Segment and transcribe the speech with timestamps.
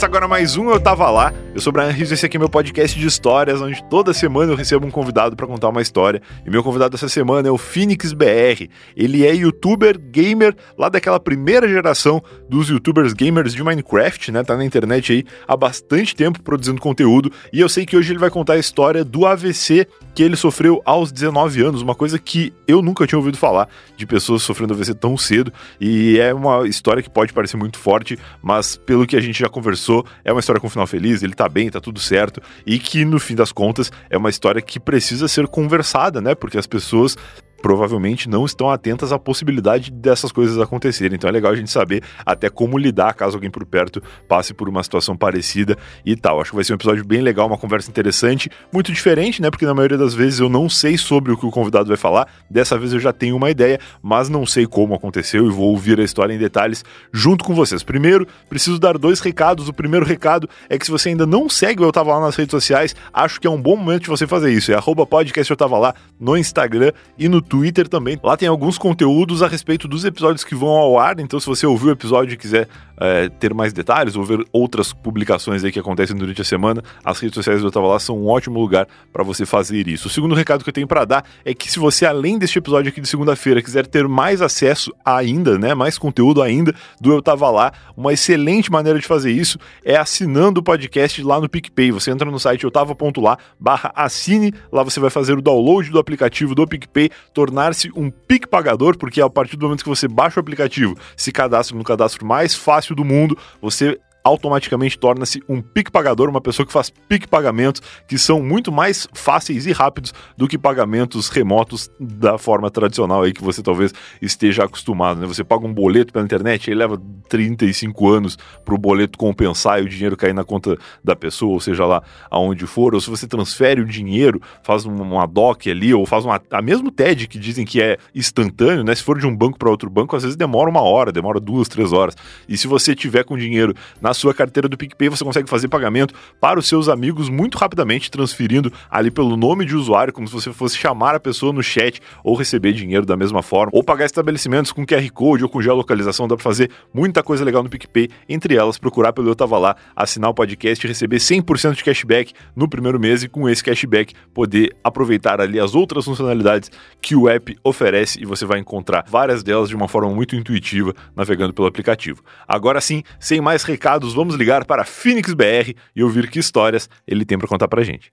[0.00, 1.30] Começa agora mais um Eu Tava Lá.
[1.54, 4.50] Eu sou o Brian Rizzo, esse aqui é meu podcast de histórias, onde toda semana
[4.50, 6.22] eu recebo um convidado para contar uma história.
[6.46, 8.70] E meu convidado essa semana é o Phoenix BR.
[8.96, 14.42] Ele é youtuber, gamer, lá daquela primeira geração dos youtubers gamers de Minecraft, né?
[14.42, 17.30] Tá na internet aí há bastante tempo produzindo conteúdo.
[17.52, 20.80] E eu sei que hoje ele vai contar a história do AVC que ele sofreu
[20.84, 24.94] aos 19 anos, uma coisa que eu nunca tinha ouvido falar de pessoas sofrendo AVC
[24.94, 25.52] tão cedo.
[25.78, 29.48] E é uma história que pode parecer muito forte, mas pelo que a gente já
[29.48, 29.89] conversou,
[30.24, 33.18] é uma história com final feliz, ele tá bem, tá tudo certo, e que no
[33.18, 36.34] fim das contas é uma história que precisa ser conversada, né?
[36.34, 37.16] Porque as pessoas
[37.60, 41.16] provavelmente não estão atentas à possibilidade dessas coisas acontecerem.
[41.16, 44.68] Então é legal a gente saber até como lidar caso alguém por perto passe por
[44.68, 46.40] uma situação parecida e tal.
[46.40, 49.50] Acho que vai ser um episódio bem legal, uma conversa interessante, muito diferente, né?
[49.50, 52.28] Porque na maioria das vezes eu não sei sobre o que o convidado vai falar.
[52.48, 56.00] Dessa vez eu já tenho uma ideia, mas não sei como aconteceu e vou ouvir
[56.00, 57.82] a história em detalhes junto com vocês.
[57.82, 59.68] Primeiro, preciso dar dois recados.
[59.68, 62.36] O primeiro recado é que se você ainda não segue o Eu Tava Lá nas
[62.36, 64.72] redes sociais, acho que é um bom momento de você fazer isso.
[64.72, 68.16] É arroba podcast Eu Tava Lá no Instagram e no Twitter também.
[68.22, 71.66] Lá tem alguns conteúdos a respeito dos episódios que vão ao ar, então se você
[71.66, 75.78] ouviu o episódio e quiser é, ter mais detalhes ou ver outras publicações aí que
[75.80, 78.86] acontecem durante a semana, as redes sociais do Eu Tava Lá são um ótimo lugar
[79.12, 80.06] para você fazer isso.
[80.06, 82.90] O segundo recado que eu tenho para dar é que se você, além deste episódio
[82.90, 87.50] aqui de segunda-feira, quiser ter mais acesso ainda, né, mais conteúdo ainda do Eu Tava
[87.50, 91.90] Lá, uma excelente maneira de fazer isso é assinando o podcast lá no PicPay.
[91.90, 96.54] Você entra no site eutava.lá barra assine, lá você vai fazer o download do aplicativo
[96.54, 97.10] do PicPay,
[97.40, 101.32] tornar-se um PIC pagador, porque a partir do momento que você baixa o aplicativo, se
[101.32, 106.66] cadastra no cadastro mais fácil do mundo, você automaticamente torna-se um PIC pagador, uma pessoa
[106.66, 111.90] que faz PIC pagamentos que são muito mais fáceis e rápidos do que pagamentos remotos
[111.98, 115.26] da forma tradicional aí que você talvez esteja acostumado, né?
[115.26, 119.84] Você paga um boleto pela internet, aí leva 35 anos para o boleto compensar e
[119.84, 123.26] o dinheiro cair na conta da pessoa, ou seja lá aonde for, ou se você
[123.26, 127.64] transfere o dinheiro, faz uma DOC ali, ou faz uma, a mesmo TED que dizem
[127.64, 128.94] que é instantâneo, né?
[128.94, 131.68] Se for de um banco para outro banco, às vezes demora uma hora, demora duas,
[131.68, 132.16] três horas.
[132.48, 135.68] E se você tiver com dinheiro na na sua carteira do PicPay você consegue fazer
[135.68, 140.34] pagamento para os seus amigos muito rapidamente, transferindo ali pelo nome de usuário, como se
[140.34, 144.06] você fosse chamar a pessoa no chat ou receber dinheiro da mesma forma, ou pagar
[144.06, 148.08] estabelecimentos com QR Code ou com geolocalização, dá para fazer muita coisa legal no PicPay,
[148.28, 152.32] entre elas procurar pelo Eu Tava Lá, assinar o podcast e receber 100% de cashback
[152.56, 156.68] no primeiro mês e com esse cashback poder aproveitar ali as outras funcionalidades
[157.00, 160.92] que o app oferece e você vai encontrar várias delas de uma forma muito intuitiva
[161.14, 162.24] navegando pelo aplicativo.
[162.48, 167.24] Agora sim, sem mais recados vamos ligar para Phoenix BR e ouvir que histórias ele
[167.24, 168.12] tem para contar para gente.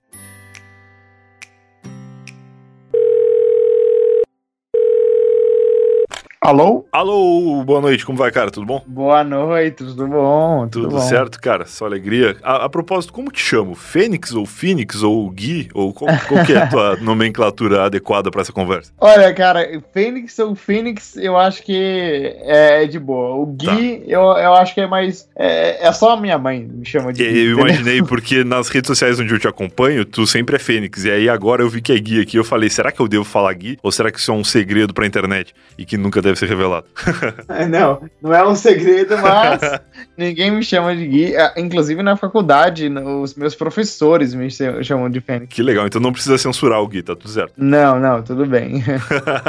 [6.48, 6.88] Alô?
[6.90, 8.50] Alô, boa noite, como vai, cara?
[8.50, 8.82] Tudo bom?
[8.86, 10.66] Boa noite, tudo bom?
[10.66, 11.02] Tudo, tudo bom.
[11.02, 11.66] certo, cara?
[11.66, 12.38] Só alegria.
[12.42, 13.74] A, a, propósito, como te chamo?
[13.74, 15.68] Fênix ou Phoenix ou Gui?
[15.74, 18.90] Ou qual, qual que é a tua nomenclatura adequada para essa conversa?
[18.98, 19.60] Olha, cara,
[19.92, 23.34] Fênix ou Phoenix eu acho que é de boa.
[23.34, 24.04] O Gui tá.
[24.06, 25.28] eu, eu acho que é mais.
[25.36, 27.40] É, é só a minha mãe me chama de Gui.
[27.40, 31.04] Eu imaginei, porque nas redes sociais onde eu te acompanho, tu sempre é Fênix.
[31.04, 32.38] E aí agora eu vi que é Gui aqui.
[32.38, 33.78] Eu falei, será que eu devo falar Gui?
[33.82, 36.86] Ou será que isso é um segredo pra internet e que nunca deve ser revelado.
[37.48, 39.60] É, não, não é um segredo, mas
[40.16, 41.34] ninguém me chama de Gui.
[41.34, 44.48] É, inclusive na faculdade, os meus professores me
[44.82, 45.54] chamam de Fênix.
[45.54, 47.52] Que legal, então não precisa censurar o Gui, tá tudo certo.
[47.56, 48.84] Não, não, tudo bem.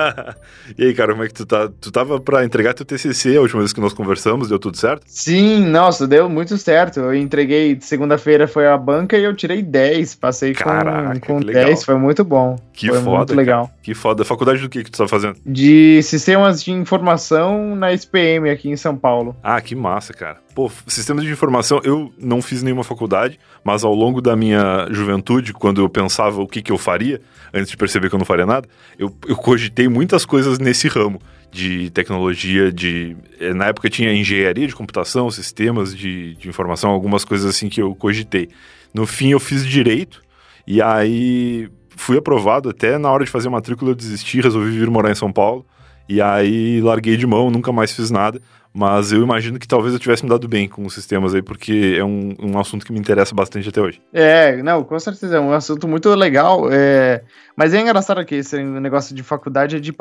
[0.78, 1.70] e aí, cara, como é que tu tá?
[1.80, 5.04] Tu tava pra entregar teu TCC a última vez que nós conversamos, deu tudo certo?
[5.06, 7.00] Sim, nossa, deu muito certo.
[7.02, 11.84] Eu entreguei, segunda-feira foi a banca e eu tirei 10, passei Caraca, com, com 10,
[11.84, 12.58] foi muito bom.
[12.74, 13.68] Que foi foda, muito legal.
[13.68, 13.80] Cara.
[13.84, 14.24] Que foda.
[14.24, 15.36] Faculdade do que que tu tá fazendo?
[15.46, 19.36] De sistemas de informação na SPM aqui em São Paulo.
[19.44, 20.38] Ah, que massa, cara.
[20.56, 25.54] Pô, sistemas de informação, eu não fiz nenhuma faculdade, mas ao longo da minha juventude,
[25.54, 27.22] quando eu pensava o que, que eu faria,
[27.54, 28.68] antes de perceber que eu não faria nada,
[28.98, 31.20] eu, eu cogitei muitas coisas nesse ramo
[31.52, 33.18] de tecnologia, de...
[33.40, 37.82] Eh, na época tinha engenharia de computação, sistemas de, de informação, algumas coisas assim que
[37.82, 38.50] eu cogitei.
[38.94, 40.22] No fim, eu fiz direito,
[40.66, 45.12] e aí fui aprovado até na hora de fazer matrícula eu desisti, resolvi vir morar
[45.12, 45.66] em São Paulo.
[46.10, 48.42] E aí larguei de mão, nunca mais fiz nada.
[48.74, 51.96] Mas eu imagino que talvez eu tivesse me dado bem com os sistemas aí, porque
[51.98, 54.00] é um, um assunto que me interessa bastante até hoje.
[54.14, 56.72] É, não, com certeza, é um assunto muito legal.
[56.72, 57.22] É...
[57.56, 59.92] Mas é engraçado que esse negócio de faculdade é de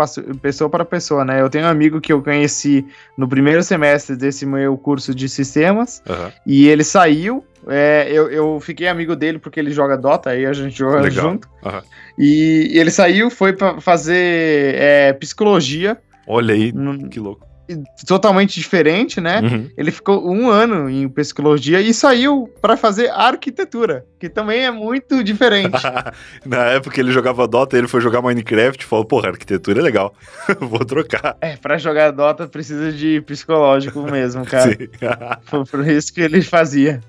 [0.40, 1.40] pessoa para pessoa, né?
[1.40, 2.86] Eu tenho um amigo que eu conheci
[3.16, 6.30] no primeiro semestre desse meu curso de sistemas, uhum.
[6.46, 7.44] e ele saiu.
[7.66, 11.30] É, eu, eu fiquei amigo dele porque ele joga Dota, aí a gente joga legal.
[11.30, 11.48] junto.
[11.64, 11.80] Uhum.
[12.18, 15.98] E, ele saiu, foi para fazer é, psicologia.
[16.26, 16.72] Olha aí,
[17.10, 17.47] que louco
[18.06, 19.40] totalmente diferente, né?
[19.40, 19.70] Uhum.
[19.76, 25.22] Ele ficou um ano em psicologia e saiu para fazer arquitetura, que também é muito
[25.22, 25.82] diferente.
[26.44, 30.14] Na época ele jogava Dota, ele foi jogar Minecraft e falou: porra, arquitetura é legal,
[30.60, 31.36] vou trocar.
[31.40, 34.72] é, para jogar Dota precisa de psicológico mesmo, cara.
[34.78, 34.88] Sim.
[35.44, 37.00] Foi por isso que ele fazia.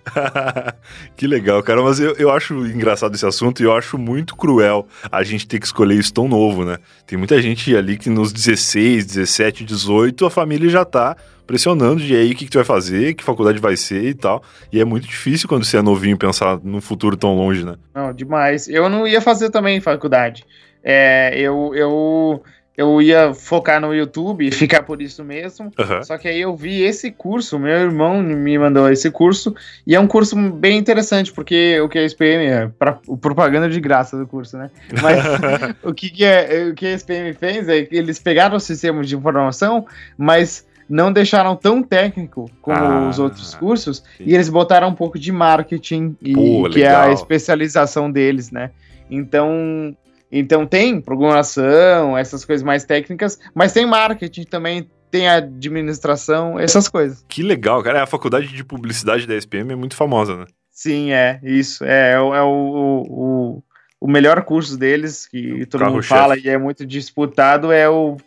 [1.16, 1.82] que legal, cara.
[1.82, 5.60] Mas eu, eu acho engraçado esse assunto e eu acho muito cruel a gente ter
[5.60, 6.78] que escolher isso tão novo, né?
[7.08, 11.16] Tem muita gente ali que nos 16, 17, 18, a família já tá
[11.46, 14.44] pressionando de aí o que, que tu vai fazer, que faculdade vai ser e tal.
[14.72, 17.76] E é muito difícil quando você é novinho pensar num futuro tão longe, né?
[17.94, 18.68] Não, demais.
[18.68, 20.46] Eu não ia fazer também faculdade.
[20.84, 22.44] É, eu, eu,
[22.80, 25.70] eu ia focar no YouTube e ficar por isso mesmo.
[25.78, 26.02] Aham.
[26.02, 29.54] Só que aí eu vi esse curso, meu irmão me mandou esse curso,
[29.86, 33.70] e é um curso bem interessante, porque o que a SPM é pra, o propaganda
[33.70, 34.72] de graça do curso, né?
[35.02, 35.22] Mas
[35.84, 39.04] o que, que é, o que a SPM fez é que eles pegaram o sistema
[39.04, 39.86] de informação,
[40.18, 44.24] mas não deixaram tão técnico como Ah, os outros cursos, sim.
[44.26, 48.72] e eles botaram um pouco de marketing, e, Pô, que é a especialização deles, né?
[49.12, 49.94] Então,
[50.32, 57.26] então tem programação, essas coisas mais técnicas, mas tem marketing também, tem administração, essas coisas.
[57.28, 58.04] Que legal, cara.
[58.04, 60.46] A faculdade de publicidade da SPM é muito famosa, né?
[60.72, 61.84] Sim, é, isso.
[61.84, 63.64] É, é o, é o, o,
[64.00, 68.18] o melhor curso deles, que todo mundo fala e é muito disputado, é o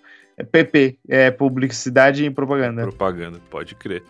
[0.51, 2.83] PP, é Publicidade e Propaganda.
[2.83, 4.03] Propaganda, pode crer.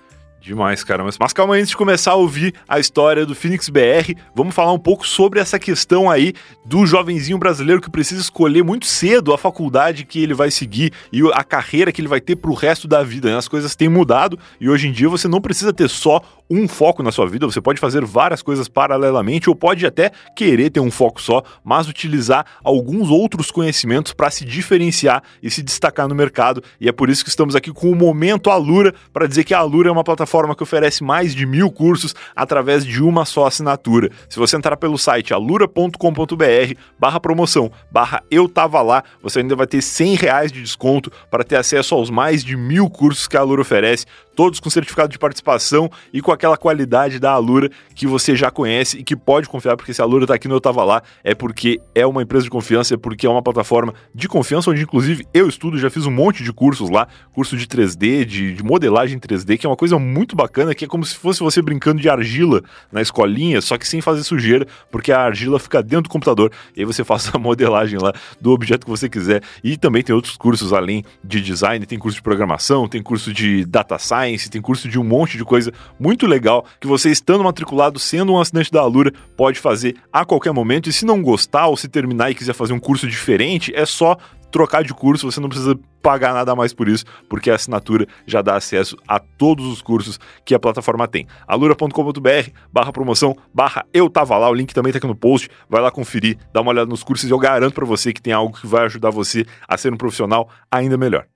[0.43, 1.05] Demais, cara.
[1.05, 4.73] Mas, mas calma, antes de começar a ouvir a história do Phoenix BR, vamos falar
[4.73, 6.35] um pouco sobre essa questão aí
[6.65, 11.23] do jovenzinho brasileiro que precisa escolher muito cedo a faculdade que ele vai seguir e
[11.33, 13.31] a carreira que ele vai ter pro resto da vida.
[13.31, 13.37] né?
[13.37, 16.21] As coisas têm mudado e hoje em dia você não precisa ter só
[16.53, 20.71] um foco na sua vida, você pode fazer várias coisas paralelamente ou pode até querer
[20.71, 26.07] ter um foco só, mas utilizar alguns outros conhecimentos para se diferenciar e se destacar
[26.07, 26.63] no mercado.
[26.79, 29.59] E é por isso que estamos aqui com o Momento Alura para dizer que a
[29.59, 34.11] Alura é uma plataforma que oferece mais de mil cursos através de uma só assinatura.
[34.29, 39.67] Se você entrar pelo site alura.com.br barra promoção, barra eu tava lá, você ainda vai
[39.67, 43.41] ter 100 reais de desconto para ter acesso aos mais de mil cursos que a
[43.41, 48.35] Alura oferece, todos com certificado de participação e com aquela qualidade da Alura que você
[48.35, 50.83] já conhece e que pode confiar, porque se a Alura tá aqui no Eu Tava
[50.83, 54.69] Lá, é porque é uma empresa de confiança, é porque é uma plataforma de confiança,
[54.71, 58.55] onde inclusive eu estudo, já fiz um monte de cursos lá, curso de 3D, de,
[58.55, 61.63] de modelagem 3D, que é uma coisa muito bacana, que é como se fosse você
[61.63, 62.61] brincando de argila
[62.91, 66.81] na escolinha, só que sem fazer sujeira, porque a argila fica dentro do computador, e
[66.81, 69.43] aí você faz a modelagem lá do objeto que você quiser.
[69.63, 73.65] E também tem outros cursos além de design, tem curso de programação, tem curso de
[73.65, 77.99] data science, tem curso de um monte de coisa muito legal que você estando matriculado,
[77.99, 80.89] sendo um assinante da Alura, pode fazer a qualquer momento.
[80.89, 84.17] E se não gostar ou se terminar e quiser fazer um curso diferente, é só
[84.53, 88.43] trocar de curso, você não precisa pagar nada mais por isso, porque a assinatura já
[88.43, 91.27] dá acesso a todos os cursos que a plataforma tem.
[91.47, 95.81] alura.com.br barra promoção, barra eu tava lá, o link também tá aqui no post, vai
[95.81, 98.57] lá conferir, dá uma olhada nos cursos e eu garanto para você que tem algo
[98.57, 101.32] que vai ajudar você a ser um profissional ainda melhor.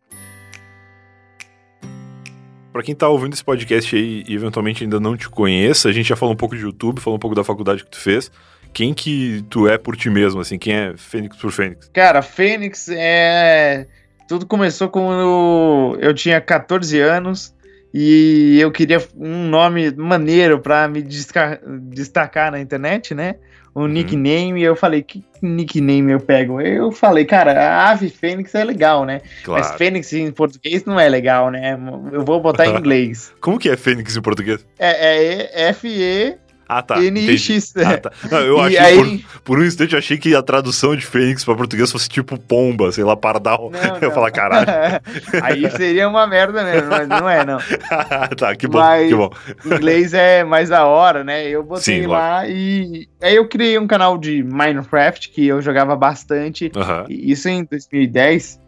[2.76, 6.10] Pra quem tá ouvindo esse podcast aí e eventualmente ainda não te conheça, a gente
[6.10, 8.30] já falou um pouco de YouTube, falou um pouco da faculdade que tu fez.
[8.70, 10.58] Quem que tu é por ti mesmo, assim?
[10.58, 11.90] Quem é Fênix por Fênix?
[11.94, 13.86] Cara, Fênix é.
[14.28, 17.54] Tudo começou quando eu tinha 14 anos
[17.94, 23.36] e eu queria um nome maneiro pra me destacar na internet, né?
[23.76, 26.62] Um nickname, e eu falei, que nickname eu pego?
[26.62, 29.20] Eu falei, cara, a Ave Fênix é legal, né?
[29.44, 29.62] Claro.
[29.62, 31.78] Mas Fênix em português não é legal, né?
[32.10, 33.34] Eu vou botar em inglês.
[33.38, 34.64] Como que é Fênix em português?
[34.78, 36.45] É, é F-E-N-I-X.
[36.68, 37.02] Ah, tá.
[37.04, 37.58] entendi.
[37.84, 38.10] Ah, tá.
[38.30, 41.44] Não, eu achei, aí- por, por um instante, eu achei que a tradução de Fênix
[41.44, 43.70] pra português fosse tipo pomba, sei lá, pardal.
[43.70, 44.10] Não, eu não.
[44.10, 44.66] falar, caralho.
[45.42, 47.58] Aí seria uma merda mesmo, mas não é, não.
[48.36, 49.30] tá, que bom, Mas- que bom.
[49.64, 51.46] inglês é mais da hora, né?
[51.48, 55.94] Eu botei Sim, lá e aí eu criei um canal de Minecraft que eu jogava
[55.94, 56.70] bastante.
[56.74, 57.04] Aham.
[57.08, 58.60] E Isso em 2010,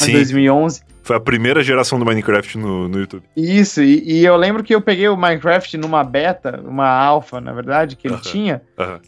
[0.00, 0.82] em Sim, 2011.
[1.02, 3.22] Foi a primeira geração do Minecraft no, no YouTube.
[3.36, 7.52] Isso, e, e eu lembro que eu peguei o Minecraft numa beta, uma alpha, na
[7.52, 8.62] verdade, que ele tinha,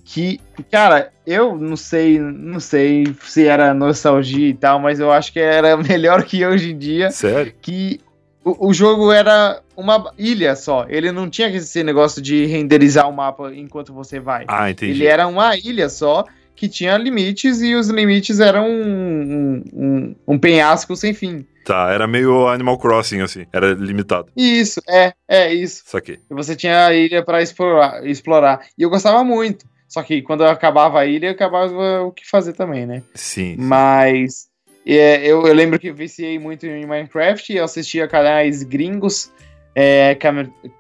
[0.05, 5.33] que, cara, eu não sei, não sei se era nostalgia e tal, mas eu acho
[5.33, 7.11] que era melhor que hoje em dia.
[7.11, 7.53] Sério?
[7.61, 8.01] que
[8.45, 10.87] o, o jogo era uma ilha só.
[10.89, 14.45] Ele não tinha esse negócio de renderizar o mapa enquanto você vai.
[14.49, 14.93] Ah, entendi.
[14.93, 20.39] Ele era uma ilha só que tinha limites e os limites eram um, um, um,
[20.39, 21.47] penhasco sem fim.
[21.65, 23.47] Tá, era meio Animal Crossing, assim.
[23.53, 24.29] Era limitado.
[24.37, 25.83] Isso, é, é isso.
[25.87, 26.19] Saquei.
[26.31, 28.67] E você tinha a ilha para explorar, explorar.
[28.77, 29.65] E eu gostava muito.
[29.89, 33.03] Só que quando eu acabava a ilha, eu acabava o que fazer também, né?
[33.15, 33.57] Sim.
[33.59, 34.49] Mas
[34.87, 39.31] é, eu, eu lembro que eu viciei muito em Minecraft, eu assistia canais gringos,
[39.75, 40.17] é,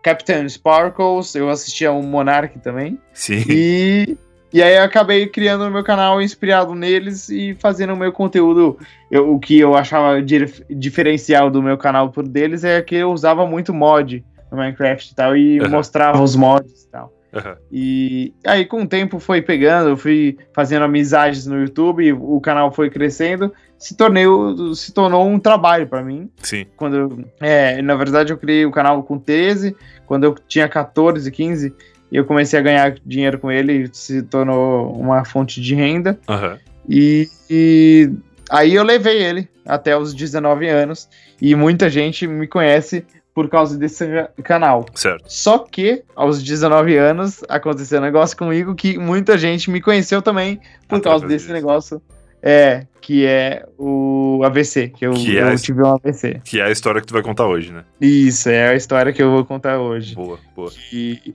[0.02, 2.98] Captain Sparkles, eu assistia o Monarch também.
[3.12, 3.44] Sim.
[3.48, 4.16] E,
[4.52, 8.78] e aí eu acabei criando o meu canal inspirado neles e fazendo o meu conteúdo.
[9.10, 10.22] Eu, o que eu achava
[10.70, 15.14] diferencial do meu canal por deles é que eu usava muito mod no Minecraft e
[15.14, 15.70] tal, e uhum.
[15.70, 17.12] mostrava os mods e tal.
[17.32, 17.56] Uhum.
[17.72, 22.70] E aí, com o tempo, foi pegando, eu fui fazendo amizades no YouTube, o canal
[22.70, 24.26] foi crescendo, se, tornei,
[24.74, 26.30] se tornou um trabalho para mim.
[26.42, 26.66] Sim.
[26.76, 29.74] Quando é, na verdade, eu criei o canal com 13,
[30.06, 31.74] quando eu tinha 14, 15,
[32.12, 36.18] eu comecei a ganhar dinheiro com ele, se tornou uma fonte de renda.
[36.28, 36.58] Uhum.
[36.88, 38.10] E, e
[38.50, 41.08] aí eu levei ele até os 19 anos,
[41.40, 43.04] e muita gente me conhece
[43.34, 44.04] por causa desse
[44.42, 44.84] canal.
[44.94, 45.24] Certo.
[45.26, 50.60] Só que, aos 19 anos, aconteceu um negócio comigo que muita gente me conheceu também
[50.88, 51.52] por Através causa desse disso.
[51.52, 52.02] negócio.
[52.44, 56.40] É, que é o AVC, que eu, que é eu tive um AVC.
[56.44, 57.84] Que é a história que tu vai contar hoje, né?
[58.00, 60.16] Isso, é a história que eu vou contar hoje.
[60.16, 60.72] Boa, boa.
[60.92, 61.34] E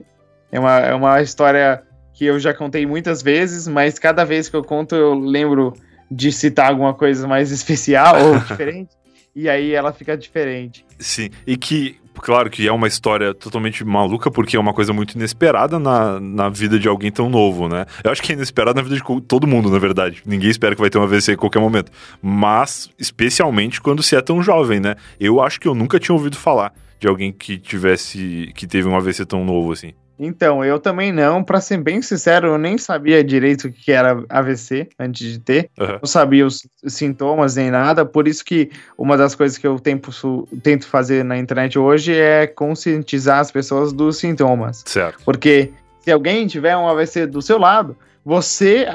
[0.50, 1.82] é uma, é uma história
[2.14, 5.72] que eu já contei muitas vezes, mas cada vez que eu conto eu lembro
[6.10, 8.98] de citar alguma coisa mais especial ou diferente
[9.38, 10.84] e aí ela fica diferente.
[10.98, 15.14] Sim, e que, claro que é uma história totalmente maluca, porque é uma coisa muito
[15.14, 17.86] inesperada na, na vida de alguém tão novo, né?
[18.02, 20.22] Eu acho que é inesperado na vida de todo mundo, na verdade.
[20.26, 21.92] Ninguém espera que vai ter um AVC em qualquer momento.
[22.20, 24.96] Mas, especialmente quando se é tão jovem, né?
[25.20, 28.96] Eu acho que eu nunca tinha ouvido falar de alguém que tivesse, que teve um
[28.96, 29.92] AVC tão novo assim.
[30.18, 31.44] Então, eu também não.
[31.44, 35.70] Para ser bem sincero, eu nem sabia direito o que era AVC antes de ter.
[35.78, 35.98] Uhum.
[36.02, 38.04] Não sabia os sintomas nem nada.
[38.04, 42.46] Por isso que uma das coisas que eu tento, tento fazer na internet hoje é
[42.46, 44.82] conscientizar as pessoas dos sintomas.
[44.86, 45.20] Certo.
[45.24, 45.70] Porque
[46.00, 48.86] se alguém tiver um AVC do seu lado, você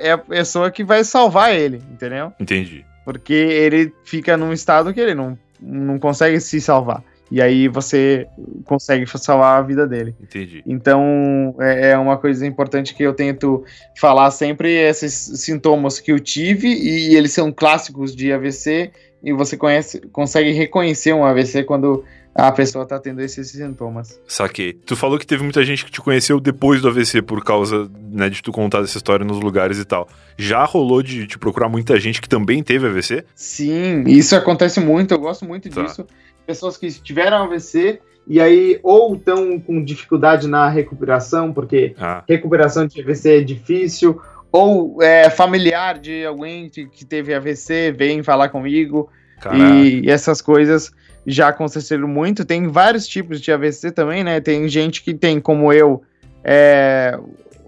[0.00, 2.32] é a pessoa que vai salvar ele, entendeu?
[2.38, 2.84] Entendi.
[3.04, 7.02] Porque ele fica num estado que ele não, não consegue se salvar.
[7.32, 8.26] E aí você
[8.66, 10.14] consegue salvar a vida dele.
[10.20, 10.62] Entendi.
[10.66, 13.64] Então, é, é uma coisa importante que eu tento
[13.98, 18.90] falar sempre, esses sintomas que eu tive, e eles são clássicos de AVC,
[19.24, 24.20] e você conhece, consegue reconhecer um AVC quando a pessoa tá tendo esses sintomas.
[24.28, 24.74] Saquei.
[24.74, 28.28] Tu falou que teve muita gente que te conheceu depois do AVC por causa, né,
[28.28, 30.06] de tu contar essa história nos lugares e tal.
[30.36, 33.24] Já rolou de te procurar muita gente que também teve AVC?
[33.34, 35.82] Sim, isso acontece muito, eu gosto muito tá.
[35.82, 36.06] disso
[36.46, 42.22] pessoas que tiveram AVC e aí ou estão com dificuldade na recuperação, porque ah.
[42.28, 44.20] recuperação de AVC é difícil,
[44.50, 49.08] ou é familiar de alguém que, teve AVC, vem falar comigo,
[49.52, 50.92] e, e, essas coisas
[51.26, 52.44] já aconteceram muito.
[52.44, 54.40] Tem vários tipos de AVC também, né?
[54.40, 56.02] Tem gente que tem, como eu,
[56.44, 57.18] é,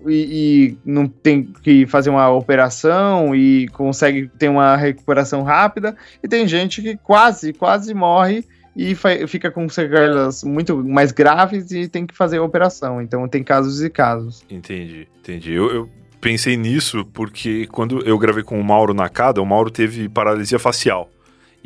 [0.07, 6.29] e, e, não tem que fazer uma operação e consegue ter uma recuperação rápida, e
[6.29, 8.45] tem gente que quase, quase morre
[8.77, 8.95] e
[9.29, 13.01] fica com sequelas muito mais graves e tem que fazer a operação.
[13.01, 14.45] Então tem casos e casos.
[14.51, 15.53] Entendi, entendi.
[15.53, 15.91] Eu, eu
[16.21, 21.09] pensei nisso porque quando eu gravei com o Mauro Nakada, o Mauro teve paralisia facial.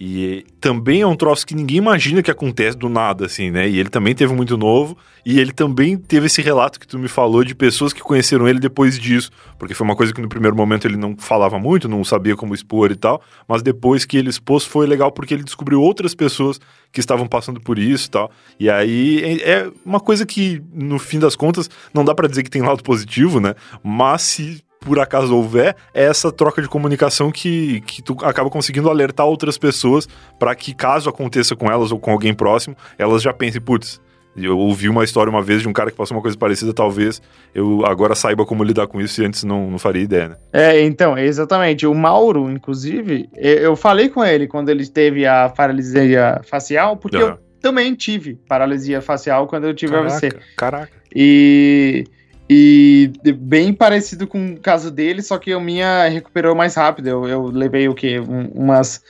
[0.00, 3.68] E também é um troço que ninguém imagina que acontece do nada, assim, né?
[3.68, 7.08] E ele também teve muito novo, e ele também teve esse relato que tu me
[7.08, 10.56] falou de pessoas que conheceram ele depois disso, porque foi uma coisa que no primeiro
[10.56, 14.30] momento ele não falava muito, não sabia como expor e tal, mas depois que ele
[14.30, 16.60] expôs foi legal porque ele descobriu outras pessoas
[16.92, 18.30] que estavam passando por isso e tal.
[18.60, 22.44] E aí é, é uma coisa que, no fim das contas, não dá para dizer
[22.44, 23.56] que tem lado positivo, né?
[23.82, 28.88] Mas se por acaso houver, é essa troca de comunicação que, que tu acaba conseguindo
[28.88, 30.08] alertar outras pessoas
[30.38, 34.00] para que, caso aconteça com elas ou com alguém próximo, elas já pensem, putz,
[34.36, 37.20] eu ouvi uma história uma vez de um cara que passou uma coisa parecida, talvez
[37.54, 40.36] eu agora saiba como lidar com isso e antes não, não faria ideia, né?
[40.52, 41.86] É, então, exatamente.
[41.86, 47.30] O Mauro, inclusive, eu falei com ele quando ele teve a paralisia facial, porque uhum.
[47.30, 50.32] eu também tive paralisia facial quando eu tive caraca, AVC.
[50.56, 50.92] Caraca.
[51.14, 52.04] E
[52.48, 57.08] e bem parecido com o caso dele, só que a minha recuperou mais rápido.
[57.08, 58.18] Eu, eu levei o quê?
[58.18, 59.02] Um, umas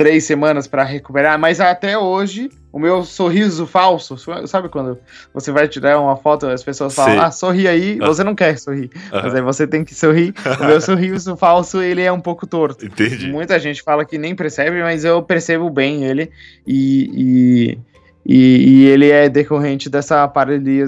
[0.00, 4.98] três semanas para recuperar, mas até hoje o meu sorriso falso, sabe quando
[5.34, 7.18] você vai tirar uma foto, as pessoas falam, Sim.
[7.18, 8.06] ah, sorri aí, ah.
[8.06, 10.32] você não quer sorrir, mas aí você tem que sorrir.
[10.58, 12.86] o meu sorriso falso, ele é um pouco torto.
[12.86, 13.30] Entendi.
[13.30, 16.30] Muita gente fala que nem percebe, mas eu percebo bem ele
[16.66, 17.78] e, e,
[18.24, 20.86] e, e ele é decorrente dessa paralisia,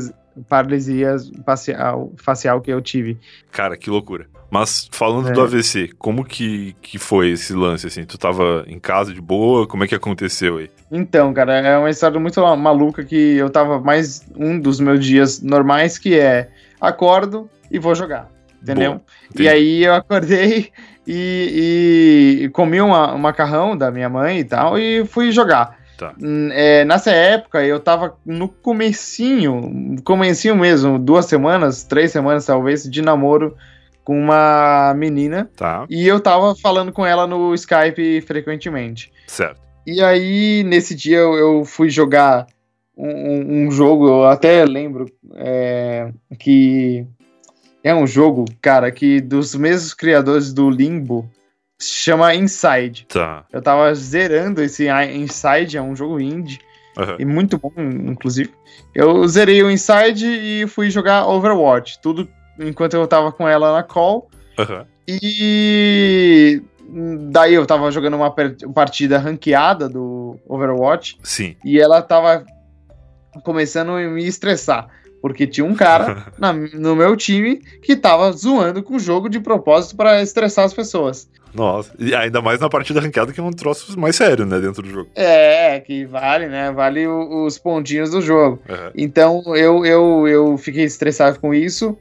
[0.48, 3.18] paralisia facial, facial que eu tive.
[3.50, 4.26] Cara, que loucura.
[4.50, 5.32] Mas falando é.
[5.32, 8.04] do AVC, como que, que foi esse lance, assim?
[8.04, 9.66] Tu tava em casa de boa?
[9.66, 10.70] Como é que aconteceu aí?
[10.90, 15.40] Então, cara, é uma história muito maluca que eu tava mais um dos meus dias
[15.40, 18.28] normais, que é acordo e vou jogar.
[18.62, 19.00] entendeu?
[19.38, 20.70] e aí eu acordei
[21.06, 25.81] e, e, e comi uma, um macarrão da minha mãe e tal e fui jogar.
[26.02, 26.14] Tá.
[26.52, 33.00] É, nessa época eu tava no comecinho, comecinho mesmo, duas semanas, três semanas talvez, de
[33.00, 33.56] namoro
[34.02, 35.48] com uma menina.
[35.56, 35.86] Tá.
[35.88, 39.12] E eu tava falando com ela no Skype frequentemente.
[39.28, 39.60] Certo.
[39.86, 42.46] E aí, nesse dia, eu, eu fui jogar
[42.96, 45.06] um, um, jogo, eu até lembro
[45.36, 47.06] é, que
[47.82, 51.30] é um jogo, cara, que dos mesmos criadores do Limbo
[51.82, 53.06] se chama Inside.
[53.08, 53.44] Tá.
[53.52, 56.60] Eu tava zerando esse Inside, é um jogo indie.
[56.96, 57.16] Uhum.
[57.18, 58.52] E muito bom, inclusive.
[58.94, 62.00] Eu zerei o Inside e fui jogar Overwatch.
[62.00, 64.30] Tudo enquanto eu tava com ela na call.
[64.58, 64.84] Uhum.
[65.08, 66.62] E
[67.30, 71.18] daí eu tava jogando uma partida ranqueada do Overwatch.
[71.22, 71.56] Sim.
[71.64, 72.44] E ela tava
[73.44, 74.88] começando a me estressar.
[75.20, 79.40] Porque tinha um cara na, no meu time que tava zoando com o jogo de
[79.40, 81.28] propósito para estressar as pessoas.
[81.54, 84.82] Nossa, e ainda mais na partida ranqueada que é um troço mais sério, né, dentro
[84.82, 85.10] do jogo.
[85.14, 86.72] É, que vale, né?
[86.72, 88.60] Vale os pontinhos do jogo.
[88.68, 88.90] Uhum.
[88.94, 91.96] Então eu, eu, eu fiquei estressado com isso.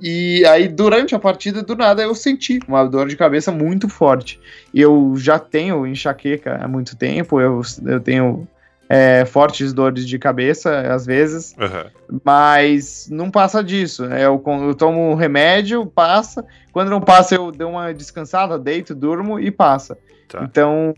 [0.00, 4.38] E aí, durante a partida, do nada, eu senti uma dor de cabeça muito forte.
[4.74, 8.46] Eu já tenho enxaqueca há muito tempo, eu, eu tenho
[8.88, 12.18] é, fortes dores de cabeça, às vezes, uhum.
[12.24, 14.06] mas não passa disso.
[14.06, 14.24] Né?
[14.24, 16.44] Eu, eu tomo um remédio, passa.
[16.72, 19.98] Quando não passa, eu dou uma descansada, deito, durmo e passa.
[20.28, 20.42] Tá.
[20.42, 20.94] Então,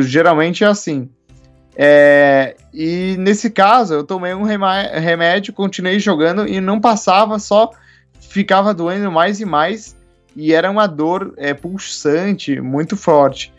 [0.00, 1.08] geralmente é assim.
[1.78, 7.70] É, e nesse caso, eu tomei um remédio, continuei jogando e não passava, só
[8.18, 9.94] ficava doendo mais e mais.
[10.34, 13.52] E era uma dor é, pulsante, muito forte.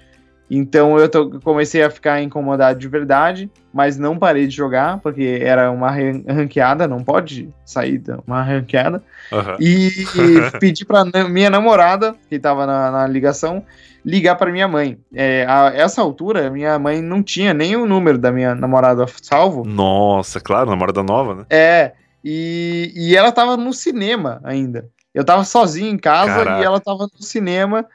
[0.50, 5.40] Então eu tô, comecei a ficar incomodado de verdade, mas não parei de jogar, porque
[5.42, 9.04] era uma ranqueada, não pode sair de uma ranqueada.
[9.32, 9.56] Uhum.
[9.60, 13.64] E, e pedi pra minha namorada, que tava na, na ligação,
[14.06, 14.98] ligar para minha mãe.
[15.14, 19.66] É, a essa altura, minha mãe não tinha nem o número da minha namorada salvo.
[19.66, 21.46] Nossa, claro, namorada nova, né?
[21.50, 21.92] É,
[22.24, 24.90] e, e ela tava no cinema ainda.
[25.14, 26.62] Eu tava sozinho em casa Caraca.
[26.62, 27.86] e ela tava no cinema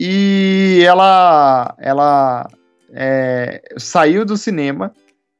[0.00, 2.48] e ela, ela
[2.92, 4.92] é, saiu do cinema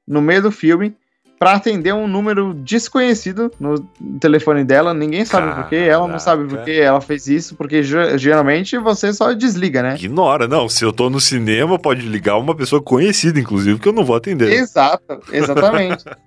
[0.07, 0.97] no meio do filme
[1.38, 3.79] para atender um número desconhecido no
[4.18, 4.92] telefone dela.
[4.92, 9.12] Ninguém sabe por quê, ela não sabe por que ela fez isso, porque geralmente você
[9.12, 9.94] só desliga, né?
[9.94, 10.68] Ignora, não.
[10.68, 14.16] Se eu tô no cinema, pode ligar uma pessoa conhecida, inclusive, que eu não vou
[14.16, 14.53] atender.
[14.53, 16.05] Exato, exatamente.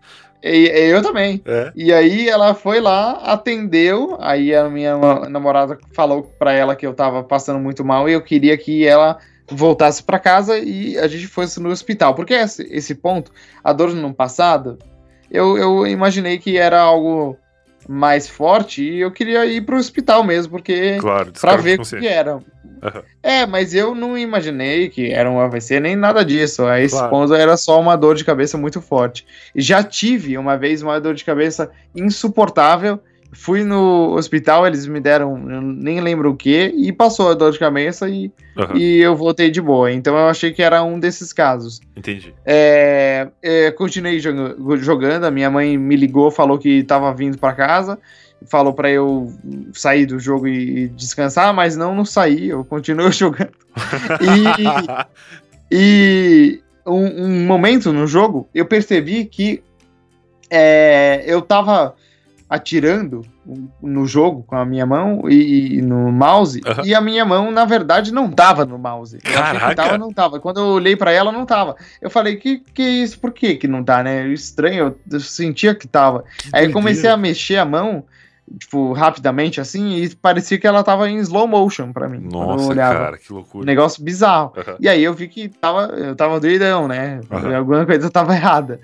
[0.43, 1.41] E, eu também.
[1.45, 1.71] É.
[1.75, 4.17] E aí ela foi lá, atendeu.
[4.19, 4.97] Aí a minha
[5.30, 9.19] namorada falou para ela que eu tava passando muito mal e eu queria que ela
[9.47, 12.15] voltasse para casa e a gente fosse no hospital.
[12.15, 13.32] Porque esse, esse ponto,
[13.63, 14.80] a dor no passado,
[15.30, 17.38] eu, eu imaginei que era algo
[17.88, 22.08] mais forte e eu queria ir pro hospital mesmo, porque claro, para ver o que
[22.08, 22.39] era.
[22.63, 23.02] Uhum.
[23.21, 26.65] É, mas eu não imaginei que era um AVC nem nada disso.
[26.65, 27.10] A esse claro.
[27.10, 29.26] ponto era só uma dor de cabeça muito forte.
[29.56, 33.00] Já tive uma vez uma dor de cabeça insuportável
[33.34, 37.60] Fui no hospital, eles me deram, nem lembro o que, e passou a dor de
[37.60, 38.76] cabeça e, uhum.
[38.76, 39.89] e eu voltei de boa.
[39.89, 41.80] Então eu achei que era um desses casos.
[41.95, 42.36] Entendi.
[42.45, 47.97] É, é, continuei jogando, a minha mãe me ligou, falou que estava vindo para casa,
[48.47, 49.32] falou para eu
[49.73, 53.51] sair do jogo e descansar, mas não, não saí, eu continuo jogando.
[54.21, 59.63] e, e um, um, momento no jogo, eu percebi que
[60.49, 61.95] é, eu tava
[62.49, 63.25] atirando
[63.82, 66.86] no jogo com a minha mão e, e no mouse, uhum.
[66.86, 69.17] e a minha mão, na verdade, não tava no mouse.
[69.23, 69.69] Eu Caraca.
[69.69, 70.39] que tava, não tava.
[70.39, 71.77] Quando eu olhei para ela, não tava.
[72.01, 73.17] Eu falei, que que é isso?
[73.19, 74.27] Por que que não tá, né?
[74.27, 76.25] Estranho, eu sentia que tava.
[76.38, 78.04] Que Aí eu comecei a mexer a mão,
[78.59, 82.27] tipo, rapidamente assim, e parecia que ela tava em slow motion para mim.
[82.31, 83.65] Nossa, cara, que loucura.
[83.65, 84.53] Negócio bizarro.
[84.55, 84.75] Uhum.
[84.79, 87.21] E aí eu vi que tava, eu tava doidão, né?
[87.29, 87.55] Uhum.
[87.55, 88.79] Alguma coisa tava errada.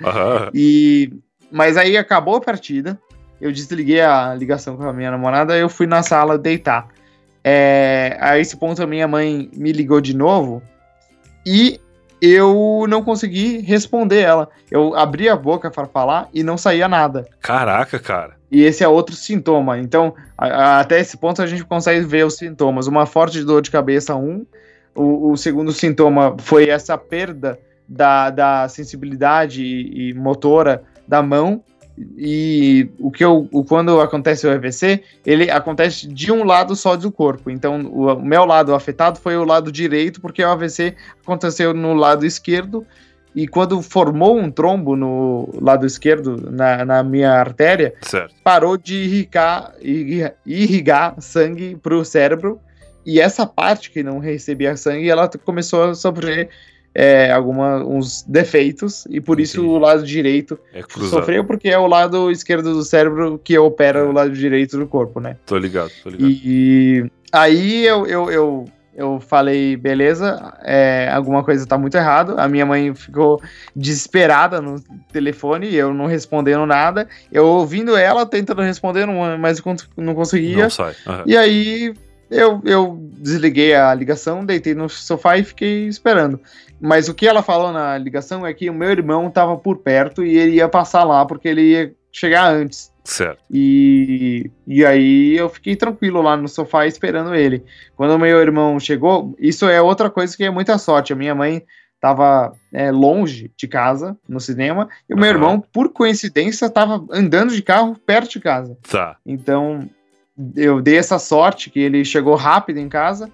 [0.54, 1.14] E...
[1.52, 3.00] Mas aí acabou a partida,
[3.40, 6.88] eu desliguei a ligação com a minha namorada, eu fui na sala deitar.
[7.44, 10.62] É, a esse ponto a minha mãe me ligou de novo
[11.46, 11.80] e
[12.22, 14.50] eu não consegui responder ela.
[14.70, 17.26] Eu abri a boca para falar e não saía nada.
[17.40, 18.37] Caraca, cara.
[18.52, 19.78] E esse é outro sintoma.
[19.78, 22.88] Então, a, a, até esse ponto a gente consegue ver os sintomas.
[22.88, 24.46] Uma forte dor de cabeça, um.
[24.96, 31.64] O, o segundo sintoma foi essa perda da, da sensibilidade e, e motora da mão
[32.16, 36.96] e o que eu, o, quando acontece o AVC, ele acontece de um lado só
[36.96, 37.50] do corpo.
[37.50, 41.94] Então, o, o meu lado afetado foi o lado direito, porque o AVC aconteceu no
[41.94, 42.86] lado esquerdo
[43.38, 48.34] e quando formou um trombo no lado esquerdo, na, na minha artéria, Certo.
[48.44, 49.76] parou de irrigar,
[50.44, 52.60] irrigar, sangue pro cérebro.
[53.06, 56.50] E essa parte que não recebia sangue, ela começou a sofrer
[56.96, 59.06] é, alguma, uns defeitos.
[59.08, 59.76] E por isso Entendi.
[59.76, 64.12] o lado direito É sofreu, porque é o lado esquerdo do cérebro que opera o
[64.12, 65.38] lado direito do corpo, né?
[65.46, 66.28] Tô ligado, tô ligado.
[66.28, 68.66] E aí eu, eu, eu,
[68.98, 72.34] eu falei, beleza, é, alguma coisa tá muito errado.
[72.36, 73.40] A minha mãe ficou
[73.76, 74.82] desesperada no
[75.14, 77.08] telefone, eu não respondendo nada.
[77.32, 79.06] Eu ouvindo ela, tentando responder,
[79.40, 80.64] mas não não conseguia.
[80.64, 80.96] Não sai.
[81.06, 81.24] Aham.
[81.28, 81.94] E aí
[82.32, 86.40] eu, eu desliguei a ligação, deitei no sofá e fiquei esperando.
[86.82, 90.24] Mas o que ela falou na ligação é que o meu irmão tava por perto
[90.24, 92.92] e ele ia passar lá porque ele ia chegar antes.
[93.04, 93.42] Certo.
[93.50, 97.64] E, e aí eu fiquei tranquilo lá no sofá esperando ele.
[97.96, 101.14] Quando o meu irmão chegou, isso é outra coisa que é muita sorte.
[101.14, 101.64] A minha mãe
[101.96, 102.54] estava
[102.92, 105.36] longe de casa, no cinema, e o meu Aham.
[105.36, 108.78] irmão, por coincidência, estava andando de carro perto de casa.
[108.90, 109.16] Tá.
[109.26, 109.90] Então
[110.56, 113.32] eu dei essa sorte que ele chegou rápido em casa,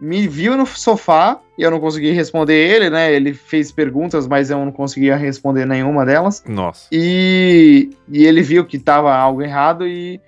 [0.00, 3.12] me viu no sofá e eu não consegui responder ele, né?
[3.12, 6.42] Ele fez perguntas, mas eu não conseguia responder nenhuma delas.
[6.48, 6.88] Nossa.
[6.90, 10.18] E, e ele viu que tava algo errado e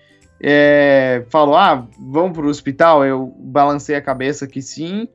[0.40, 3.04] é, falou: Ah, vamos pro hospital.
[3.04, 5.08] Eu balancei a cabeça que sim.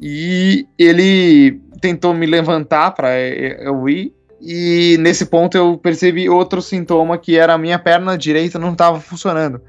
[0.00, 4.12] E ele tentou me levantar para eu ir.
[4.40, 9.00] E nesse ponto eu percebi outro sintoma que era a minha perna direita não estava
[9.00, 9.62] funcionando.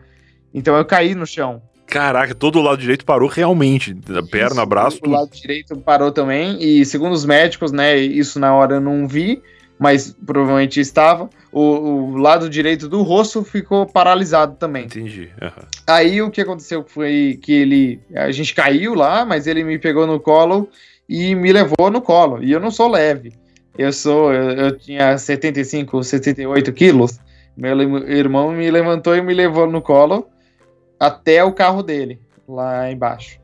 [0.53, 1.61] Então eu caí no chão.
[1.87, 3.93] Caraca, todo o lado direito parou realmente.
[3.93, 5.13] Da perna, Isso, braço, O tudo.
[5.13, 6.57] lado direito parou também.
[6.61, 7.97] E segundo os médicos, né?
[7.97, 9.41] Isso na hora eu não vi,
[9.79, 11.29] mas provavelmente estava.
[11.51, 14.85] O, o lado direito do rosto ficou paralisado também.
[14.85, 15.29] Entendi.
[15.41, 15.63] Aham.
[15.87, 17.99] Aí o que aconteceu foi que ele.
[18.15, 20.67] A gente caiu lá, mas ele me pegou no colo
[21.07, 22.43] e me levou no colo.
[22.43, 23.31] E eu não sou leve.
[23.77, 24.33] Eu sou.
[24.33, 27.19] Eu, eu tinha 75, 78 quilos.
[27.55, 30.27] Meu irmão me levantou e me levou no colo
[30.99, 33.39] até o carro dele, lá embaixo.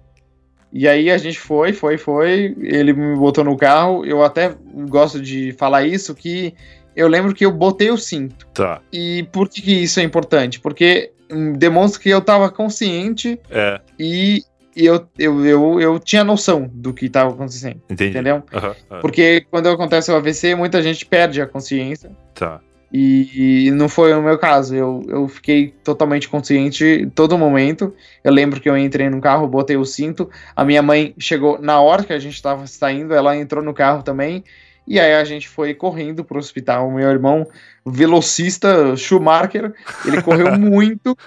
[0.74, 2.56] E aí a gente foi, foi, foi.
[2.60, 4.06] Ele me botou no carro.
[4.06, 4.56] Eu até
[4.90, 6.54] gosto de falar isso, que
[6.96, 8.48] eu lembro que eu botei o cinto.
[8.54, 8.82] Tá.
[8.92, 10.60] E por que, que isso é importante?
[10.62, 14.44] Porque hum, demonstra que eu tava consciente É, e
[14.76, 18.12] e eu, eu, eu, eu tinha noção do que estava acontecendo, entendi.
[18.12, 18.42] entendeu?
[18.54, 19.02] Aham, aham.
[19.02, 22.12] Porque quando acontece o AVC, muita gente perde a consciência.
[22.34, 22.62] Tá.
[22.94, 24.76] E, não foi o meu caso.
[24.76, 27.96] Eu, eu fiquei totalmente consciente em todo momento.
[28.24, 30.30] Eu lembro que eu entrei no carro, botei o cinto.
[30.56, 34.04] A minha mãe chegou na hora que a gente estava saindo, ela entrou no carro
[34.04, 34.44] também.
[34.86, 36.88] E aí a gente foi correndo pro hospital.
[36.88, 37.48] O meu irmão,
[37.86, 39.74] velocista, Schumacher,
[40.06, 41.18] ele correu muito.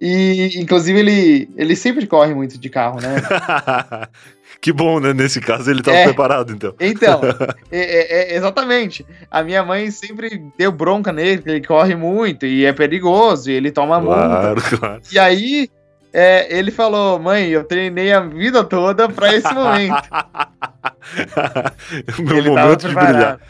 [0.00, 3.16] E, inclusive, ele, ele sempre corre muito de carro, né?
[4.62, 5.12] que bom, né?
[5.12, 6.04] Nesse caso ele tava É.
[6.04, 6.72] preparado, então.
[6.80, 7.20] Então,
[7.70, 9.04] é- é- é- exatamente.
[9.30, 13.54] A minha mãe sempre deu bronca nele, porque ele corre muito e é perigoso, e
[13.54, 14.00] ele toma.
[14.00, 15.02] Claro, claro.
[15.12, 15.68] E aí,
[16.12, 20.02] é, ele falou: Mãe, eu treinei a vida toda pra esse momento.
[22.18, 23.40] Meu ele tava momento de brilhar.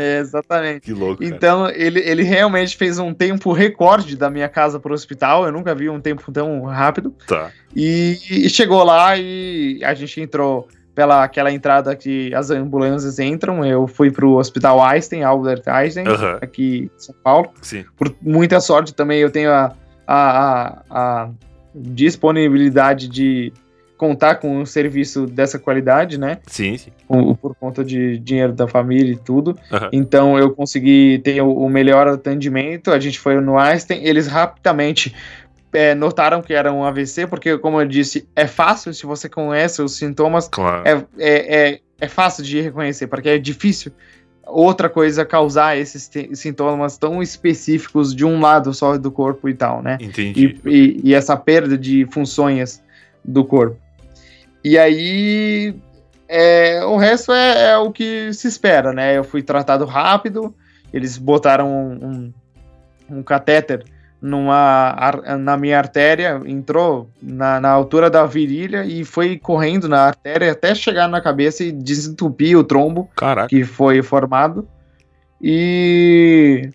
[0.00, 0.80] É, exatamente.
[0.84, 1.22] Que louco.
[1.22, 1.34] cara.
[1.34, 5.44] Então, ele, ele realmente fez um tempo recorde da minha casa pro hospital.
[5.46, 7.14] Eu nunca vi um tempo tão rápido.
[7.26, 7.50] Tá.
[7.74, 13.64] E, e chegou lá e a gente entrou pela aquela entrada que as ambulâncias entram.
[13.64, 16.38] Eu fui pro Hospital Einstein, Albert Einstein, Aham.
[16.40, 17.50] aqui em São Paulo.
[17.62, 17.84] Sim.
[17.96, 19.72] Por muita sorte também eu tenho a,
[20.06, 21.30] a, a, a
[21.74, 23.52] disponibilidade de
[23.96, 26.38] contar com um serviço dessa qualidade, né?
[26.46, 26.90] Sim, sim.
[27.06, 29.56] Por, por conta de dinheiro da família e tudo.
[29.72, 29.88] Aham.
[29.92, 32.90] Então eu consegui ter o, o melhor atendimento.
[32.90, 35.14] A gente foi no Einstein, eles rapidamente
[35.72, 39.80] é, notaram que era um AVC, porque, como eu disse, é fácil se você conhece
[39.82, 40.82] os sintomas, Claro.
[40.86, 43.92] é, é, é, é fácil de reconhecer, porque é difícil
[44.46, 49.82] outra coisa causar esses sintomas tão específicos de um lado só do corpo e tal,
[49.82, 49.98] né?
[50.00, 50.58] Entendi.
[50.64, 52.82] e, e- e essa perda de funções
[53.24, 53.76] do corpo.
[54.62, 55.74] E aí,
[56.28, 59.16] é, o resto é, é o que se espera, né?
[59.16, 60.54] Eu fui tratado rápido,
[60.92, 62.32] eles botaram um,
[63.10, 63.84] um, um catéter
[64.24, 64.96] numa,
[65.38, 70.74] na minha artéria, entrou na, na altura da virilha e foi correndo na artéria até
[70.74, 73.48] chegar na cabeça e desentupir o trombo Caraca.
[73.48, 74.66] que foi formado.
[75.42, 76.70] E.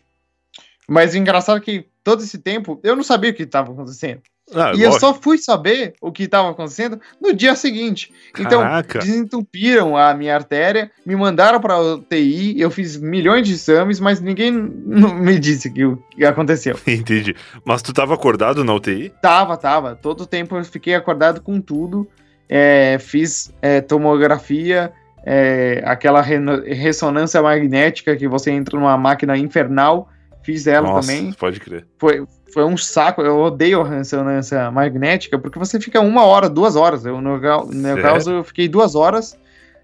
[0.87, 4.21] Mas o engraçado é que todo esse tempo eu não sabia o que estava acontecendo.
[4.55, 8.11] Ah, e eu só fui saber o que estava acontecendo no dia seguinte.
[8.37, 8.99] Então, Caraca.
[8.99, 14.51] desentupiram a minha artéria, me mandaram para UTI, eu fiz milhões de exames, mas ninguém
[14.51, 16.79] me disse que o que aconteceu.
[16.87, 17.35] Entendi.
[17.63, 19.11] Mas tu tava acordado na UTI?
[19.21, 19.95] Tava, tava.
[19.95, 22.07] Todo tempo eu fiquei acordado com tudo.
[22.47, 24.91] É, fiz é, tomografia,
[25.23, 26.39] é, aquela re-
[26.73, 30.09] ressonância magnética que você entra numa máquina infernal.
[30.43, 31.33] Fiz ela Nossa, também.
[31.33, 31.85] pode crer.
[31.97, 33.21] Foi, foi um saco.
[33.21, 37.05] Eu odeio a ressonância magnética porque você fica uma hora, duas horas.
[37.05, 39.37] Eu, no, no meu caso, eu fiquei duas horas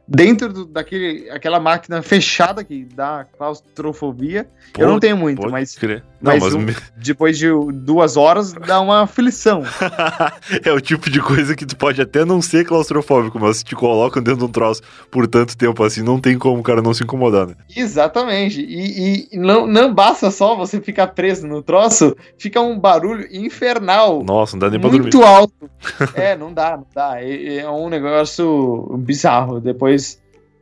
[0.08, 4.48] dentro do, daquele, aquela máquina fechada que dá claustrofobia.
[4.78, 5.76] eu não tenho muito, mas.
[6.22, 6.65] Não, mas mas um-
[6.98, 9.63] depois de duas horas dá uma aflição.
[10.63, 13.76] é o tipo de coisa que tu pode até não ser claustrofóbico, mas se te
[13.76, 16.94] colocam dentro de um troço por tanto tempo assim, não tem como o cara não
[16.94, 17.56] se incomodar, né?
[17.76, 18.62] Exatamente.
[18.62, 24.24] E, e não, não basta só você ficar preso no troço, fica um barulho infernal.
[24.24, 25.28] Nossa, não dá nem pra muito dormir.
[25.28, 25.70] alto.
[26.15, 27.22] é, não dá, não dá.
[27.22, 29.60] É, é um negócio bizarro.
[29.60, 29.94] Depois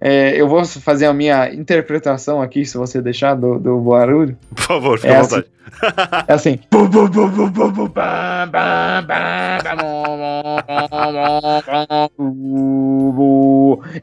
[0.05, 4.37] é, eu vou fazer a minha interpretação aqui, se você deixar, do, do barulho.
[4.53, 5.29] Por favor, fica É à assim.
[5.35, 5.47] vontade.
[6.27, 6.59] É assim.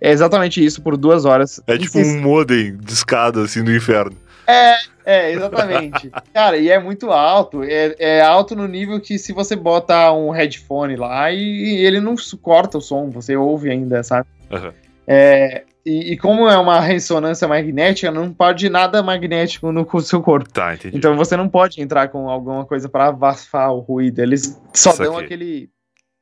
[0.01, 1.61] É exatamente isso por duas horas.
[1.67, 4.17] É tipo um modem de escada assim do inferno.
[4.47, 6.11] É, exatamente.
[6.35, 7.63] Cara, e é muito alto.
[7.63, 12.01] É, é alto no nível que se você bota um headphone lá e, e ele
[12.01, 14.27] não corta o som, você ouve ainda, sabe?
[14.51, 14.73] Aham.
[15.13, 20.49] É, e, e como é uma ressonância magnética, não pode nada magnético no seu corpo.
[20.49, 20.97] Tá, entendi.
[20.97, 24.21] Então você não pode entrar com alguma coisa para abafar o ruído.
[24.21, 25.25] Eles só dão Saquei.
[25.25, 25.71] aquele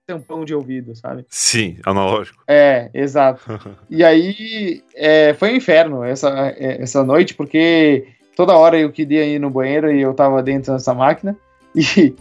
[0.07, 1.27] tampão de ouvido, sabe?
[1.29, 2.43] Sim, analógico.
[2.49, 3.43] É, exato.
[3.91, 9.27] E aí é, foi um inferno essa, é, essa noite, porque toda hora eu queria
[9.27, 11.37] ir no banheiro e eu tava dentro dessa máquina
[11.75, 12.15] e,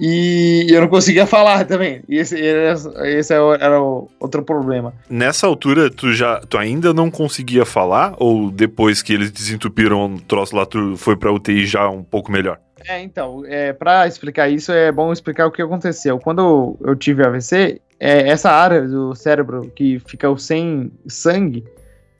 [0.00, 2.00] e eu não conseguia falar também.
[2.08, 2.72] E esse, era-
[3.10, 4.94] esse era o- era o outro problema.
[5.08, 8.14] Nessa altura, tu já tu ainda não conseguia falar?
[8.18, 12.32] Ou depois que eles desentupiram o troço lá, tu foi pra UTI já um pouco
[12.32, 12.58] melhor?
[12.88, 16.18] É, então, é, para explicar isso, é bom explicar o que aconteceu.
[16.18, 21.62] Quando eu tive AVC, é, essa área do cérebro que fica sem sangue,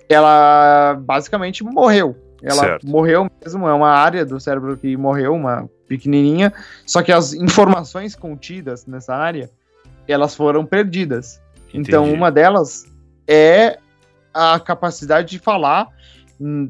[0.09, 2.15] ela basicamente morreu.
[2.43, 2.87] Ela Certo.
[2.87, 6.53] morreu mesmo, é uma área do cérebro que morreu, uma pequenininha,
[6.87, 9.51] só que as informações contidas nessa área,
[10.07, 11.41] elas foram perdidas.
[11.73, 12.17] Então, Entendi.
[12.17, 12.87] uma delas
[13.29, 13.79] é
[14.33, 15.89] a capacidade de falar,
[16.41, 16.69] hum,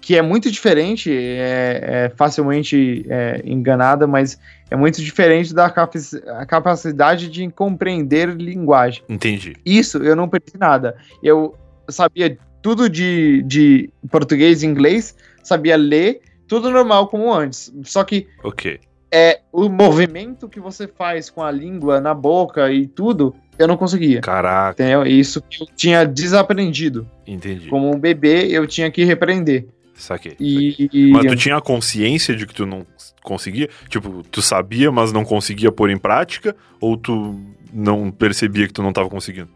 [0.00, 4.38] que é muito diferente, é, é facilmente é, enganada, mas
[4.70, 9.02] é muito diferente da a capacidade de compreender linguagem.
[9.08, 9.56] Entendi.
[9.64, 10.96] Isso eu não perdi nada.
[11.22, 11.56] Eu
[11.88, 17.72] sabia tudo de, de português e inglês, sabia ler, tudo normal como antes.
[17.82, 18.78] Só que Ok.
[19.10, 23.76] é o movimento que você faz com a língua na boca e tudo, eu não
[23.76, 24.20] conseguia.
[24.20, 25.04] Caraca, Entendeu?
[25.04, 27.06] Isso que eu tinha desaprendido.
[27.26, 27.68] entendi.
[27.68, 29.66] Como um bebê, eu tinha que repreender.
[29.94, 30.32] Saquei.
[30.32, 30.46] saquei.
[30.46, 32.84] E, e- Mas tu tinha consciência de que tu não
[33.22, 33.68] conseguia?
[33.88, 36.56] Tipo, tu sabia, mas não conseguia pôr em prática?
[36.80, 37.38] Ou tu
[37.72, 39.48] não percebia que tu não tava conseguindo?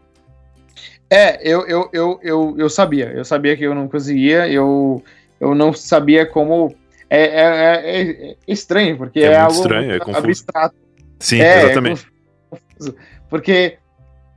[1.09, 3.11] É, eu, eu, eu, eu, eu sabia.
[3.13, 4.47] Eu sabia que eu não conseguia.
[4.49, 5.01] Eu,
[5.39, 6.75] eu não sabia como.
[7.09, 10.25] É, é, é- é estranho, porque É é, algo estranho, é confuso.
[10.25, 10.75] abstrato.
[11.19, 12.05] Sim, É, exatamente.
[12.51, 12.95] é confuso.
[13.29, 13.77] Porque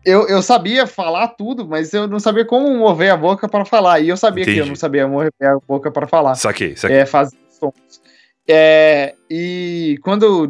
[0.04, 3.98] eu, eu sabia falar tudo, mas eu não sabia como mover a boca para falar.
[4.00, 4.68] E eu sabia que eu Entendi.
[4.68, 6.37] não sabia mover a boca para falar.
[6.37, 6.98] Saquei, saquei.
[6.98, 8.00] é, fazer sons.
[8.48, 10.46] É, e quando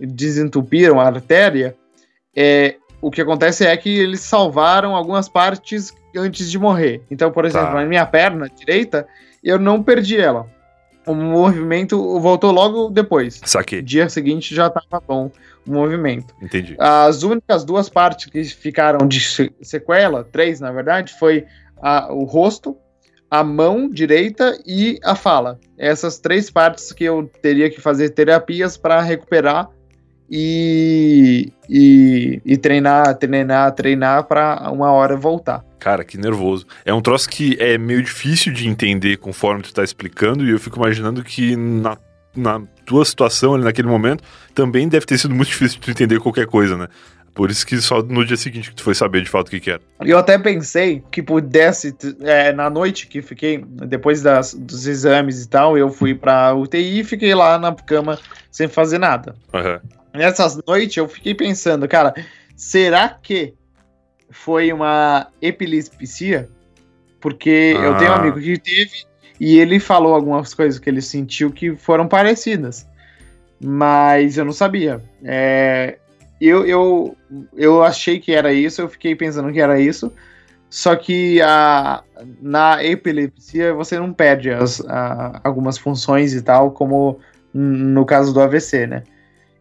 [0.00, 1.76] desentupiram a artéria,
[2.34, 7.02] é, o que acontece é que eles salvaram algumas partes antes de morrer.
[7.10, 7.74] Então, por exemplo, Tá.
[7.74, 9.06] na minha perna direita,
[9.42, 10.46] eu não perdi ela.
[11.06, 13.40] O movimento voltou logo depois.
[13.44, 15.30] Saquei, No dia seguinte já estava bom
[15.66, 16.32] o movimento.
[16.40, 16.76] entendi.
[16.78, 21.44] As únicas duas partes que ficaram de se- sequela, três na verdade, foi
[21.82, 22.76] a- o rosto,
[23.28, 25.58] a mão direita e a fala.
[25.76, 29.68] Essas três partes que eu teria que fazer terapias para recuperar
[30.30, 35.64] e, e, e treinar, treinar, treinar para uma hora voltar.
[35.78, 36.66] Cara, que nervoso.
[36.84, 40.58] É um troço que é meio difícil de entender conforme tu tá explicando, e eu
[40.58, 41.96] fico imaginando que na,
[42.36, 44.22] na tua situação ali naquele momento
[44.54, 46.88] também deve ter sido muito difícil de tu entender qualquer coisa, né?
[47.34, 49.58] Por isso que só no dia seguinte que tu foi saber de fato o que,
[49.58, 49.80] que era.
[50.02, 55.48] Eu até pensei que pudesse, é, na noite que fiquei, depois das, dos exames e
[55.48, 58.18] tal, eu fui pra UTI e fiquei lá na cama
[58.50, 59.34] sem fazer nada.
[59.52, 59.80] Aham.
[60.14, 62.14] Nessas noites eu fiquei pensando, cara,
[62.56, 63.54] será que
[64.30, 66.48] foi uma epilepsia?
[67.20, 68.18] Porque eu tenho um Ah.
[68.18, 69.04] amigo que teve
[69.40, 72.86] e ele falou algumas coisas que ele sentiu que foram parecidas,
[73.60, 75.00] mas eu não sabia.
[75.24, 75.98] É,
[76.40, 77.16] eu, eu,
[77.56, 80.12] eu achei que era isso, eu fiquei pensando que era isso,
[80.68, 82.02] só que a,
[82.40, 87.18] na epilepsia você não perde as, a- algumas funções e tal, como
[87.54, 89.02] no caso do AVC, né?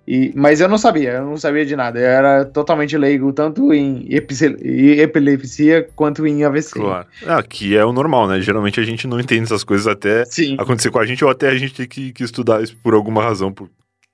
[0.07, 1.99] E, mas eu não sabia, eu não sabia de nada.
[1.99, 6.79] Eu era totalmente leigo, tanto em epilepsia quanto em AVC.
[6.79, 7.07] Claro.
[7.25, 8.41] Ah, que é o normal, né?
[8.41, 10.55] Geralmente a gente não entende essas coisas até Sim.
[10.57, 13.23] acontecer com a gente, ou até a gente ter que, que estudar isso por alguma
[13.23, 13.69] razão, por,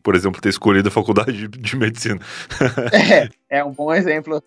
[0.07, 2.17] por exemplo, ter escolhido a faculdade de, de medicina.
[2.93, 4.41] é, é um bom exemplo.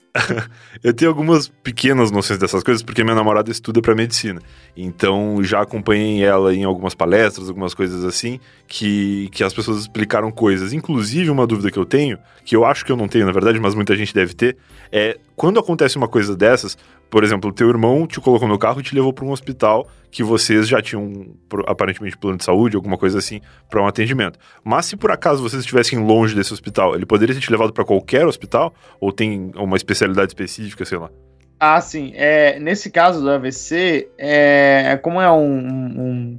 [0.83, 4.41] eu tenho algumas pequenas noções dessas coisas, porque minha namorada estuda para medicina.
[4.75, 10.33] Então já acompanhei ela em algumas palestras, algumas coisas assim, que, que as pessoas explicaram
[10.33, 10.73] coisas.
[10.73, 13.61] Inclusive, uma dúvida que eu tenho, que eu acho que eu não tenho, na verdade,
[13.61, 14.57] mas muita gente deve ter,
[14.91, 16.75] é quando acontece uma coisa dessas,
[17.11, 20.23] por exemplo, teu irmão te colocou no carro e te levou para um hospital que
[20.23, 21.35] vocês já tinham
[21.67, 24.39] aparentemente plano de saúde, alguma coisa assim, para um atendimento.
[24.65, 27.85] Mas se por acaso vocês estivessem longe desse hospital, ele poderia ter te levado para
[27.85, 31.11] qualquer hospital ou tem uma especialidade específica, sei lá?
[31.59, 32.13] Ah, sim.
[32.15, 36.39] É, nesse caso do AVC, é, como é um,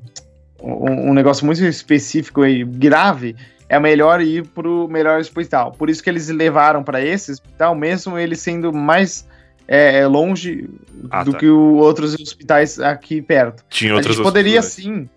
[0.63, 3.35] um, um negócio muito específico e grave,
[3.69, 5.71] é melhor ir para o melhor hospital.
[5.71, 9.27] Por isso que eles levaram para esse hospital, mesmo ele sendo mais
[9.67, 10.69] é, é, longe
[11.09, 11.37] ah, do tá.
[11.39, 13.63] que os outros hospitais aqui perto.
[13.69, 15.09] Tinha outros a gente poderia sim.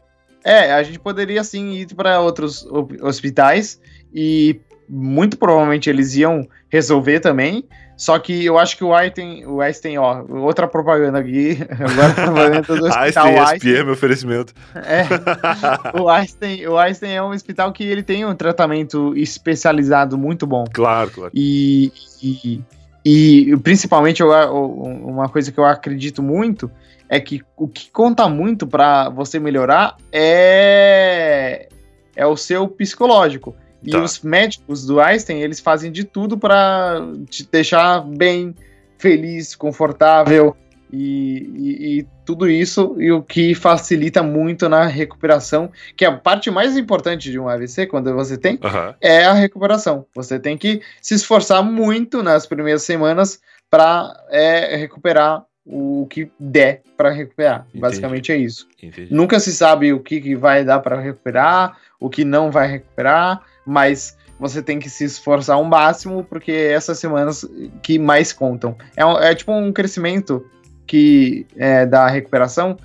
[0.45, 2.67] É, a gente poderia sim ir para outros
[3.01, 3.81] hospitais
[4.15, 7.65] e muito provavelmente eles iam resolver também.
[7.97, 12.63] Só que eu acho que o Einstein, o Einstein, ó, outra propaganda aqui, agora propaganda
[12.63, 13.75] do hospital Einstein, Einstein.
[13.75, 14.53] é meu oferecimento.
[14.75, 15.05] É,
[15.99, 20.65] o Einstein, o Einstein é um hospital que ele tem um tratamento especializado muito bom.
[20.73, 21.31] Claro, claro.
[21.33, 22.61] E, e
[23.05, 26.71] e principalmente eu, uma coisa que eu acredito muito
[27.09, 31.69] é que o que conta muito para você melhorar é
[32.17, 33.55] é o seu psicológico.
[33.83, 34.01] E tá.
[34.01, 38.55] os médicos do Einstein, eles fazem de tudo para te deixar bem,
[38.97, 40.57] feliz, confortável,
[40.97, 46.17] e, e, e, tudo isso e o que facilita muito na recuperação, que é a
[46.17, 48.95] parte mais importante de um AVC, quando você tem, uhum.
[49.01, 50.07] é a recuperação.
[50.15, 56.83] Você tem que se esforçar muito nas primeiras semanas para é, recuperar o que der
[56.97, 57.63] para recuperar.
[57.69, 57.81] Entendi.
[57.81, 58.69] Basicamente é isso.
[58.81, 59.13] Entendi.
[59.13, 63.43] Nunca se sabe o que, que vai dar para recuperar, o que não vai recuperar,
[63.67, 67.45] mas você tem que se esforçar ao máximo, porque essas semanas
[67.83, 68.77] que mais contam.
[68.97, 70.45] É, é tipo um crescimento
[70.87, 72.77] que é, da recuperação,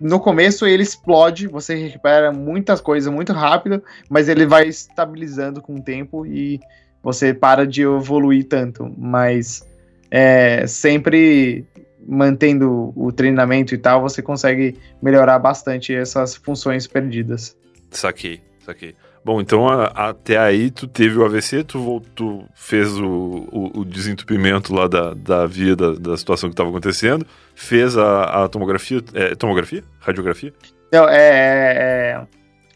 [0.00, 5.76] no começo ele explode, você recupera muitas coisas muito rápido, mas ele vai estabilizando com
[5.76, 6.60] o tempo e
[7.02, 8.92] você para de evoluir tanto.
[8.96, 9.66] Mas
[10.10, 11.66] é, sempre
[12.06, 17.56] mantendo o treinamento e tal, você consegue melhorar bastante essas funções perdidas.
[17.90, 18.94] Saquei, saquei.
[19.28, 23.84] Bom, então a, até aí tu teve o AVC, tu, tu fez o, o, o,
[23.84, 29.04] desentupimento lá da, da via da, da situação que estava acontecendo, fez a, a tomografia,
[29.12, 29.84] é, tomografia?
[30.00, 30.50] Radiografia?
[30.90, 32.26] Não, é, é,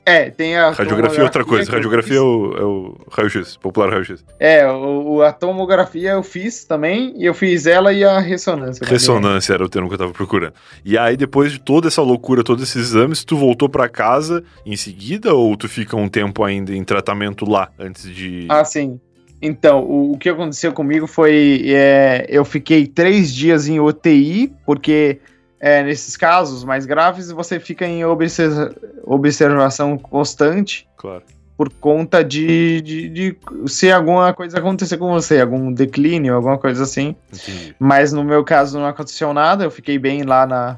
[0.05, 0.71] é tem a.
[0.71, 1.71] Radiografia é outra coisa.
[1.71, 4.25] Radiografia é o, é o raio-x, popular raio-x.
[4.39, 8.87] É, o, a tomografia eu fiz também, e eu fiz ela e a ressonância.
[8.87, 10.55] Ressonância era o termo que eu tava procurando.
[10.85, 14.77] E aí, depois de toda essa loucura, todos esses exames, tu voltou para casa em
[14.77, 18.47] seguida, ou tu fica um tempo ainda em tratamento lá, antes de.
[18.49, 19.01] Ah, sim.
[19.41, 21.63] Então, o, o que aconteceu comigo foi.
[21.67, 25.21] É, eu fiquei três dias em UTI, porque
[25.63, 30.89] é, nesses casos mais graves, você fica em observa observação constante.
[30.97, 31.23] Claro.
[31.57, 36.83] Por conta de, de, de, se alguma coisa acontecer com você, algum declínio, alguma coisa
[36.83, 37.15] assim.
[37.33, 37.77] Entendi.
[37.79, 40.77] Mas no meu caso não aconteceu nada, eu fiquei bem lá na,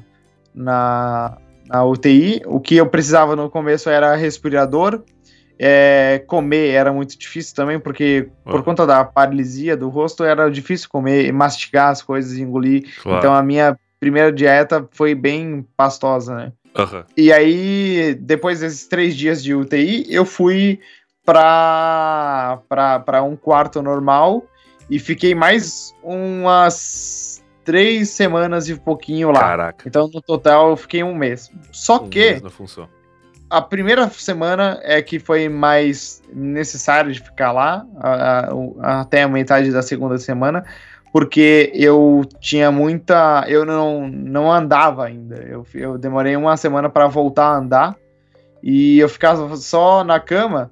[0.53, 2.43] na, na UTI.
[2.45, 5.01] O que eu precisava no começo era respirador.
[5.57, 10.89] É, comer era muito difícil também, porque por conta da paralisia do rosto era difícil
[10.89, 12.83] comer, mastigar as coisas, engolir.
[13.01, 13.17] Claro.
[13.17, 16.51] Então a minha primeira dieta foi bem pastosa, né?
[16.77, 17.03] Uhum.
[17.15, 20.79] E aí, depois desses três dias de UTI, eu fui
[21.23, 22.59] para
[23.23, 24.45] um quarto normal
[24.89, 29.39] e fiquei mais umas três semanas e pouquinho lá.
[29.39, 29.87] Caraca.
[29.87, 31.49] Então, no total, eu fiquei um mês.
[31.71, 32.41] Só um que.
[33.47, 38.49] A primeira semana é que foi mais necessário de ficar lá, a,
[38.81, 40.65] a, até a metade da segunda semana
[41.15, 43.45] porque eu tinha muita.
[43.47, 45.37] Eu não, não andava ainda.
[45.37, 47.95] Eu, eu demorei uma semana para voltar a andar
[48.61, 50.69] e eu ficava só na cama.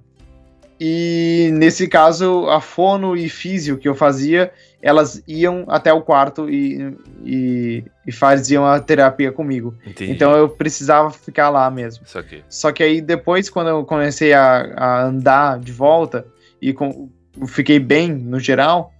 [0.77, 4.51] E nesse caso, a fono e físio que eu fazia,
[4.81, 6.93] elas iam até o quarto e,
[7.23, 9.73] e, e faziam a terapia comigo.
[9.87, 10.11] Entendi.
[10.11, 12.05] Então eu precisava ficar lá mesmo.
[12.49, 16.25] Só que aí depois, quando eu comecei a, a andar de volta
[16.61, 17.09] e com,
[17.47, 18.93] fiquei bem no geral,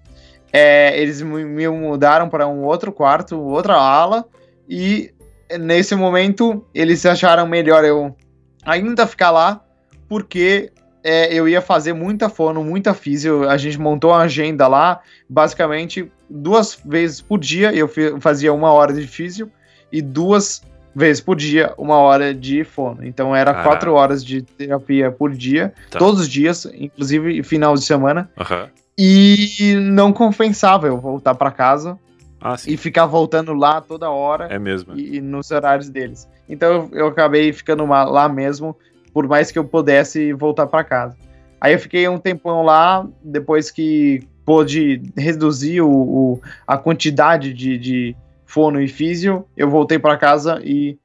[0.54, 4.24] é, eles me mudaram para um outro quarto, outra ala,
[4.70, 5.12] e
[5.60, 8.16] nesse momento eles acharam melhor eu
[8.64, 9.64] ainda ficar lá,
[10.08, 10.72] porque
[11.04, 13.50] é, eu ia fazer muita fono, muita físio.
[13.50, 17.90] A gente montou uma agenda lá, basicamente duas vezes por dia eu
[18.20, 19.52] fazia uma hora de físio
[19.92, 20.64] e duas
[20.96, 23.04] vezes por dia uma hora de fono.
[23.04, 23.70] Então era Caraca.
[23.70, 25.98] quatro horas de terapia por dia, tá.
[25.98, 28.30] todos os dias, inclusive final de semana.
[28.38, 28.83] Uhum.
[28.98, 31.98] E não compensava eu voltar para casa
[32.40, 34.46] ah, e ficar voltando lá toda hora.
[34.46, 34.94] É mesmo.
[34.96, 36.28] E, e nos horários deles.
[36.48, 38.78] Então eu, eu acabei ficando lá mesmo,
[39.14, 41.18] por mais que eu pudesse voltar para casa.
[41.60, 47.78] Aí eu fiquei um tempão lá, depois que pôde reduzir o, o a quantidade de,
[47.78, 48.16] de
[48.46, 50.98] fono e físio, eu voltei para casa e,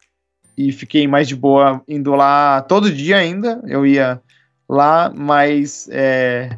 [0.56, 3.62] e fiquei mais de boa indo lá todo dia ainda.
[3.64, 4.20] Eu ia
[4.68, 6.50] lá, mas é,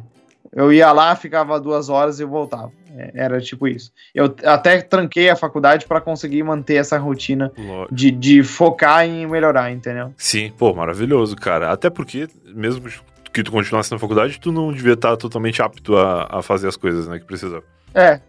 [0.53, 2.71] eu ia lá, ficava duas horas e voltava.
[2.95, 3.91] É, era tipo isso.
[4.13, 7.51] Eu até tranquei a faculdade para conseguir manter essa rotina
[7.89, 10.13] de, de focar em melhorar, entendeu?
[10.17, 11.71] Sim, pô, maravilhoso, cara.
[11.71, 12.89] Até porque, mesmo
[13.31, 16.75] que tu continuasse na faculdade, tu não devia estar totalmente apto a, a fazer as
[16.75, 17.63] coisas, né, que precisava.
[17.95, 18.19] É,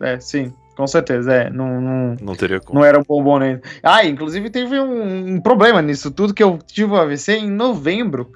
[0.00, 0.52] é, sim.
[0.76, 1.50] Com certeza, é.
[1.50, 2.78] Não, não, não teria como.
[2.78, 3.60] Não era um bombom nem.
[3.82, 8.32] Ah, inclusive teve um, um problema nisso tudo que eu tive o AVC em novembro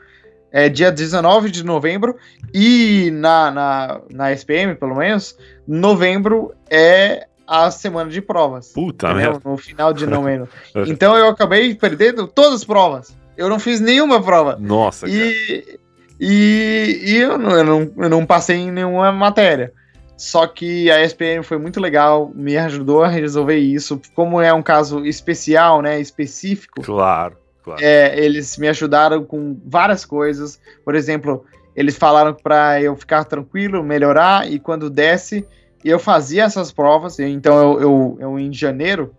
[0.54, 2.16] é dia 19 de novembro,
[2.54, 5.36] e na, na, na SPM, pelo menos,
[5.66, 8.68] novembro é a semana de provas.
[8.72, 9.40] Puta merda.
[9.44, 10.48] No final de novembro.
[10.86, 13.16] então eu acabei perdendo todas as provas.
[13.36, 14.56] Eu não fiz nenhuma prova.
[14.60, 15.76] Nossa, e,
[16.20, 19.72] e, e eu, não, eu, não, eu não passei em nenhuma matéria.
[20.16, 24.00] Só que a SPM foi muito legal, me ajudou a resolver isso.
[24.14, 26.80] Como é um caso especial, né, específico.
[26.80, 27.82] Claro Claro.
[27.82, 30.60] É, eles me ajudaram com várias coisas.
[30.84, 31.44] Por exemplo,
[31.74, 35.46] eles falaram para eu ficar tranquilo, melhorar, e quando desce,
[35.82, 37.18] eu fazia essas provas.
[37.18, 39.14] Então, eu, eu, eu em janeiro,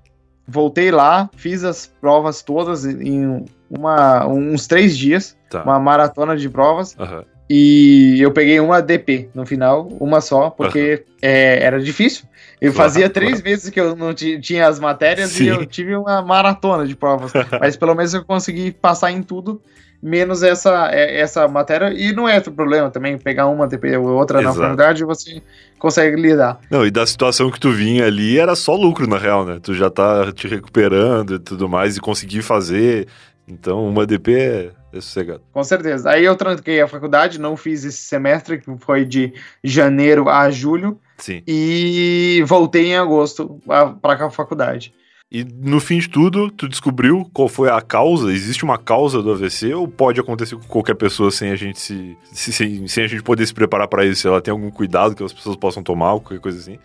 [0.48, 5.64] voltei lá, fiz as provas todas em uma, uns três dias, tá.
[5.64, 6.96] uma maratona de provas.
[7.00, 7.24] Uhum.
[7.50, 11.14] E eu peguei uma DP no final, uma só, porque uhum.
[11.22, 12.26] é, era difícil.
[12.60, 13.44] Eu claro, fazia três claro.
[13.44, 15.44] vezes que eu não tinha as matérias Sim.
[15.44, 17.32] e eu tive uma maratona de provas.
[17.60, 19.62] Mas pelo menos eu consegui passar em tudo,
[20.02, 21.94] menos essa, é, essa matéria.
[21.94, 24.58] E não é outro problema também, pegar uma DP ou outra Exato.
[24.58, 25.42] na faculdade você
[25.78, 26.60] consegue lidar.
[26.72, 29.60] Não, e da situação que tu vinha ali era só lucro, na real, né?
[29.62, 33.08] Tu já tá te recuperando e tudo mais, e conseguir fazer.
[33.48, 35.42] Então, uma DP é sossegado.
[35.52, 36.10] Com certeza.
[36.10, 39.34] Aí eu tranquei a faculdade, não fiz esse semestre, que foi de
[39.64, 41.00] janeiro a julho.
[41.18, 41.42] Sim.
[41.48, 43.60] E voltei em agosto
[44.02, 44.94] para a faculdade.
[45.32, 48.32] E no fim de tudo, tu descobriu qual foi a causa?
[48.32, 52.16] Existe uma causa do AVC ou pode acontecer com qualquer pessoa sem a gente se,
[52.32, 54.28] se sem, sem a gente poder se preparar para isso?
[54.28, 56.78] Ela tem algum cuidado que as pessoas possam tomar, qualquer coisa assim?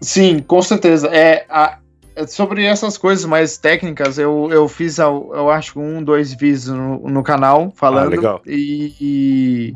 [0.00, 1.08] Sim, com certeza.
[1.08, 1.78] É a,
[2.26, 7.22] sobre essas coisas mais técnicas, eu, eu fiz, eu acho, um, dois vídeos no, no
[7.22, 8.06] canal falando.
[8.06, 8.42] Ah, legal.
[8.46, 9.72] E, e,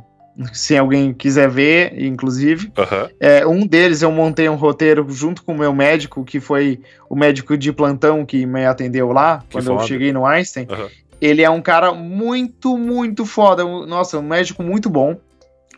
[0.52, 2.72] se alguém quiser ver, inclusive.
[2.76, 3.08] Uhum.
[3.20, 7.14] É, um deles eu montei um roteiro junto com o meu médico, que foi o
[7.14, 9.82] médico de plantão que me atendeu lá, que quando foda.
[9.82, 10.66] eu cheguei no Einstein.
[10.70, 10.88] Uhum.
[11.20, 13.64] Ele é um cara muito, muito foda.
[13.64, 15.16] Nossa, um médico muito bom.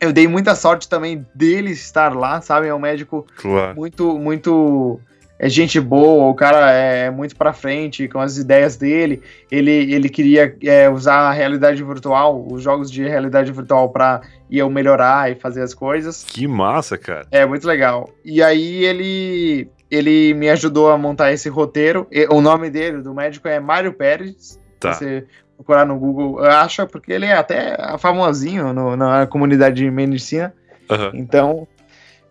[0.01, 2.67] Eu dei muita sorte também dele estar lá, sabe?
[2.67, 3.75] É um médico claro.
[3.75, 4.99] muito, muito
[5.37, 9.21] é gente boa, o cara é muito para frente com as ideias dele.
[9.51, 14.69] Ele, ele queria é, usar a realidade virtual, os jogos de realidade virtual para eu
[14.69, 16.23] melhorar e fazer as coisas.
[16.23, 17.27] Que massa, cara.
[17.31, 18.09] É muito legal.
[18.23, 22.07] E aí ele ele me ajudou a montar esse roteiro.
[22.29, 24.59] O nome dele, do médico, é Mário Pérez.
[24.79, 24.93] Tá.
[24.93, 25.25] Você
[25.55, 30.53] procurar no Google, acha, porque ele é até famosinho no, na comunidade de medicina.
[30.89, 31.11] Uhum.
[31.13, 31.67] Então,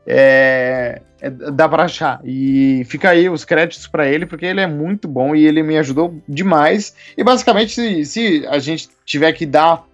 [0.07, 2.21] é, é, dá pra achar.
[2.23, 5.79] E fica aí os créditos para ele, porque ele é muito bom e ele me
[5.79, 6.95] ajudou demais.
[7.17, 9.87] E basicamente, se, se a gente tiver que dar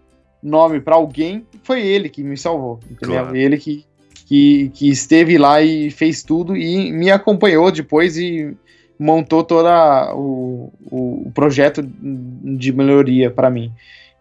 [0.43, 3.21] nome para alguém, foi ele que me salvou, entendeu?
[3.21, 3.37] Claro.
[3.37, 3.85] Ele que,
[4.27, 8.57] que, que esteve lá e fez tudo e me acompanhou depois e
[8.99, 9.69] montou todo
[10.15, 13.73] o, o projeto de melhoria para mim.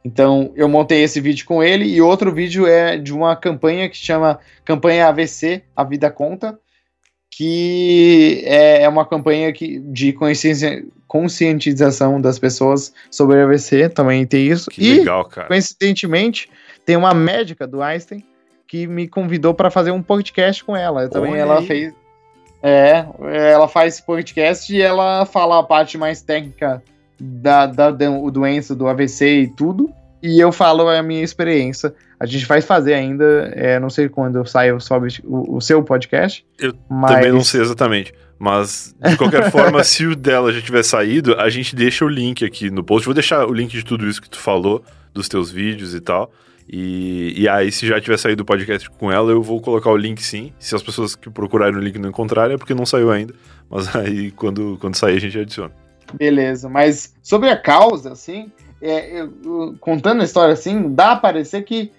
[0.05, 3.97] Então, eu montei esse vídeo com ele e outro vídeo é de uma campanha que
[3.97, 6.57] chama Campanha AVC, A Vida Conta,
[7.31, 10.13] que é uma campanha que, de
[11.07, 14.69] conscientização das pessoas sobre AVC, também tem isso.
[14.69, 15.47] Que e, legal, cara.
[15.47, 16.49] coincidentemente,
[16.85, 18.23] tem uma médica do Einstein
[18.67, 21.03] que me convidou para fazer um podcast com ela.
[21.03, 21.65] Eu também Olha ela aí.
[21.65, 21.93] fez.
[22.61, 23.05] É,
[23.51, 26.83] ela faz podcast e ela fala a parte mais técnica
[27.19, 29.89] da, da, da doença do AVC e tudo.
[30.21, 31.93] E eu falo a minha experiência.
[32.19, 34.77] A gente vai fazer ainda, é, não sei quando sai o,
[35.23, 36.45] o seu podcast.
[36.57, 37.11] Eu mas...
[37.11, 38.13] também não sei exatamente.
[38.37, 42.43] Mas, de qualquer forma, se o dela já tiver saído, a gente deixa o link
[42.43, 43.05] aqui no post.
[43.05, 46.31] Vou deixar o link de tudo isso que tu falou, dos teus vídeos e tal.
[46.71, 49.97] E, e aí, se já tiver saído o podcast com ela, eu vou colocar o
[49.97, 50.53] link sim.
[50.59, 53.33] Se as pessoas que procurarem o link não encontrarem, é porque não saiu ainda.
[53.69, 55.71] Mas aí, quando, quando sair, a gente adiciona.
[56.13, 58.51] Beleza, mas sobre a causa, assim,
[58.81, 61.91] é, eu, contando a história assim, dá a parecer que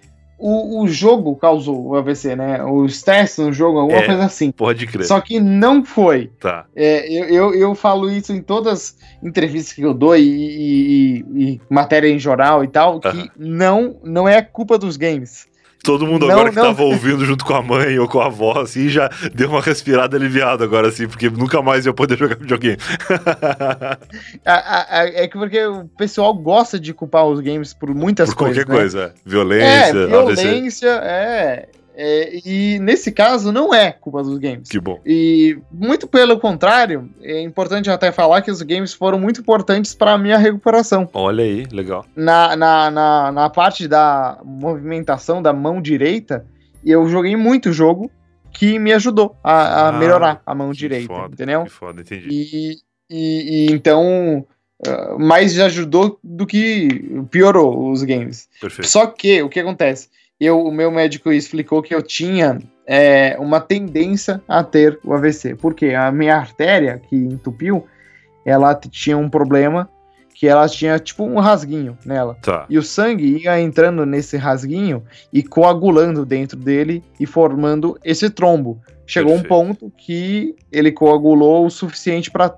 [0.43, 2.65] o, o jogo causou o AVC, né?
[2.65, 4.51] O estresse no jogo, alguma É, coisa assim.
[4.51, 5.05] Pode crer.
[5.05, 6.31] Só que não foi.
[6.41, 6.65] Tá.
[6.75, 11.25] É, eu, eu, eu falo isso em todas as entrevistas que eu dou e, e-
[11.37, 13.29] e- matéria em jornal e tal, que Aham.
[13.37, 15.47] não, não é culpa dos games.
[15.83, 16.63] Todo mundo Não, agora que não.
[16.65, 20.15] tava ouvindo junto com a mãe ou com a avó, assim, já deu uma respirada
[20.17, 22.77] aliviada agora, assim, porque nunca mais ia poder jogar videogame.
[24.45, 28.95] É que porque o pessoal gosta de culpar os games por muitas Por qualquer coisas.
[28.95, 29.01] né?
[29.09, 29.15] coisa.
[29.25, 31.69] Violência, É, violência, é,
[32.03, 34.69] é, E nesse caso não é culpa dos games.
[34.69, 34.99] Que bom.
[35.05, 40.13] E muito pelo contrário, é importante até falar que os games foram muito importantes para
[40.13, 41.09] a minha recuperação.
[41.13, 42.07] Olha aí, legal.
[42.17, 46.47] Na, na, na, na parte da movimentação da mão direita,
[46.85, 48.11] eu joguei muito jogo
[48.53, 51.65] que me ajudou a, a Ah, melhorar a mão direita, foda, entendeu?
[51.65, 52.29] Que foda, entendi.
[52.31, 52.77] E,
[53.11, 54.45] e, e então,
[54.87, 58.49] ah, mais ajudou do que piorou os games.
[58.61, 58.89] Perfeito.
[58.89, 60.09] Só que, o que acontece?
[60.41, 65.55] Eu, o meu médico explicou que eu tinha é, uma tendência a ter o AVC.
[65.55, 67.87] Porque a minha artéria, que entupiu,
[68.45, 69.89] ela tinha um problema
[70.35, 72.35] que ela tinha tipo um rasguinho nela.
[72.41, 72.65] Tá.
[72.71, 78.81] E o sangue ia entrando nesse rasguinho e coagulando dentro dele e formando esse trombo.
[79.07, 79.49] Chegou um Perfeito.
[79.49, 82.57] ponto que ele coagulou o suficiente para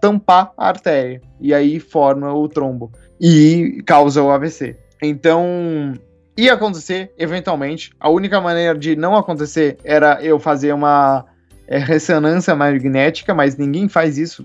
[0.00, 1.20] tampar a artéria.
[1.40, 2.92] E aí forma o trombo.
[3.20, 4.76] E causa o AVC.
[5.02, 5.94] Então,
[6.38, 7.90] ia acontecer eventualmente.
[7.98, 11.24] A única maneira de não acontecer era eu fazer uma
[11.70, 14.42] é, ressonância magnética, mas ninguém faz isso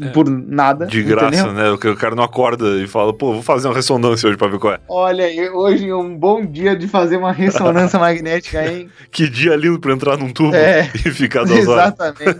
[0.00, 0.08] É.
[0.10, 0.86] por nada.
[0.86, 1.52] De graça, entendeu?
[1.52, 1.70] né?
[1.72, 4.48] O ca- o cara não acorda e fala, pô, vou fazer uma ressonância hoje pra
[4.48, 4.80] ver qual é.
[4.88, 8.88] Olha, hoje é um bom dia de fazer uma ressonância magnética, hein?
[9.10, 10.90] Que dia lindo pra entrar num tubo É.
[11.04, 11.92] e ficar duas horas.
[11.92, 12.38] Exatamente.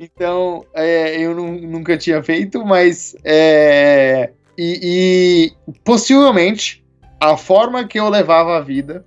[0.00, 3.14] Então, é, eu nu- nunca tinha feito, mas.
[3.22, 6.82] é, e, e possivelmente
[7.20, 9.04] a forma que eu levava a vida,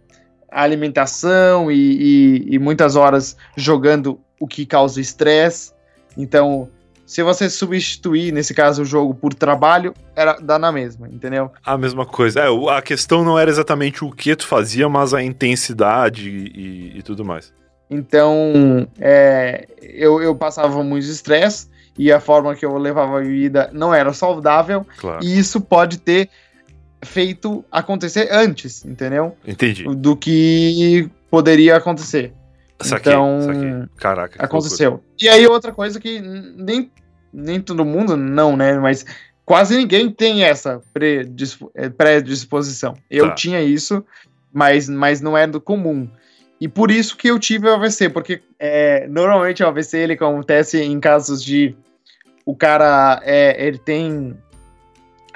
[0.52, 5.74] a alimentação e, e- e muitas horas jogando o que causa estresse.
[6.16, 6.70] Então,
[7.06, 11.52] se você substituir, nesse caso, o jogo por trabalho, era dá na mesma, entendeu?
[11.66, 12.42] A mesma coisa.
[12.42, 17.02] É, a questão não era exatamente o que tu fazia, mas a intensidade e, e
[17.02, 17.52] tudo mais.
[17.90, 23.70] Então, é, eu, eu passava muito estresse e a forma que eu levava a vida
[23.74, 25.24] não era saudável, Claro.
[25.24, 26.30] e isso pode ter
[27.04, 29.36] feito acontecer antes, entendeu?
[29.46, 29.84] Entendi.
[29.96, 32.34] Do que poderia acontecer.
[32.82, 33.72] Saquei, então, saquei.
[33.98, 34.34] Caraca.
[34.34, 34.46] que loucura.
[34.46, 35.04] Aconteceu.
[35.20, 36.92] E aí, outra coisa que nem,
[37.32, 38.78] nem todo mundo, não, né?
[38.78, 39.06] Mas
[39.46, 40.82] quase ninguém tem essa
[41.76, 42.94] eh, predisposição.
[43.10, 43.36] Eu Tá.
[43.36, 44.04] tinha isso,
[44.52, 46.10] mas, mas não é do comum.
[46.60, 50.82] E por isso que eu tive o AVC, porque é, normalmente o AVC ele acontece
[50.82, 51.76] em casos de
[52.46, 54.38] o cara é, ele tem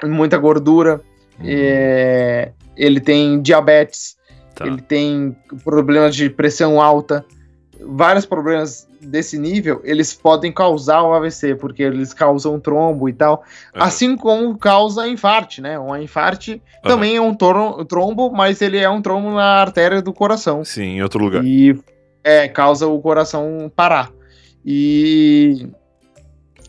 [0.04, 1.00] muita gordura,
[1.40, 1.46] Uhum.
[1.46, 4.16] é, ele tem diabetes,
[4.54, 4.66] Tá.
[4.66, 7.24] ele tem problemas de pressão alta,
[7.80, 13.44] vários problemas desse nível, eles podem causar o AVC, porque eles causam trombo e tal,
[13.74, 13.84] Aham.
[13.86, 15.78] assim como causa infarte, né?
[15.78, 16.94] Um infarte Aham.
[16.94, 20.64] também é um trombo, mas ele é um trombo na artéria do coração.
[20.64, 21.44] Sim, em outro lugar.
[21.44, 21.78] E
[22.24, 24.10] é, causa o coração parar.
[24.66, 25.68] E,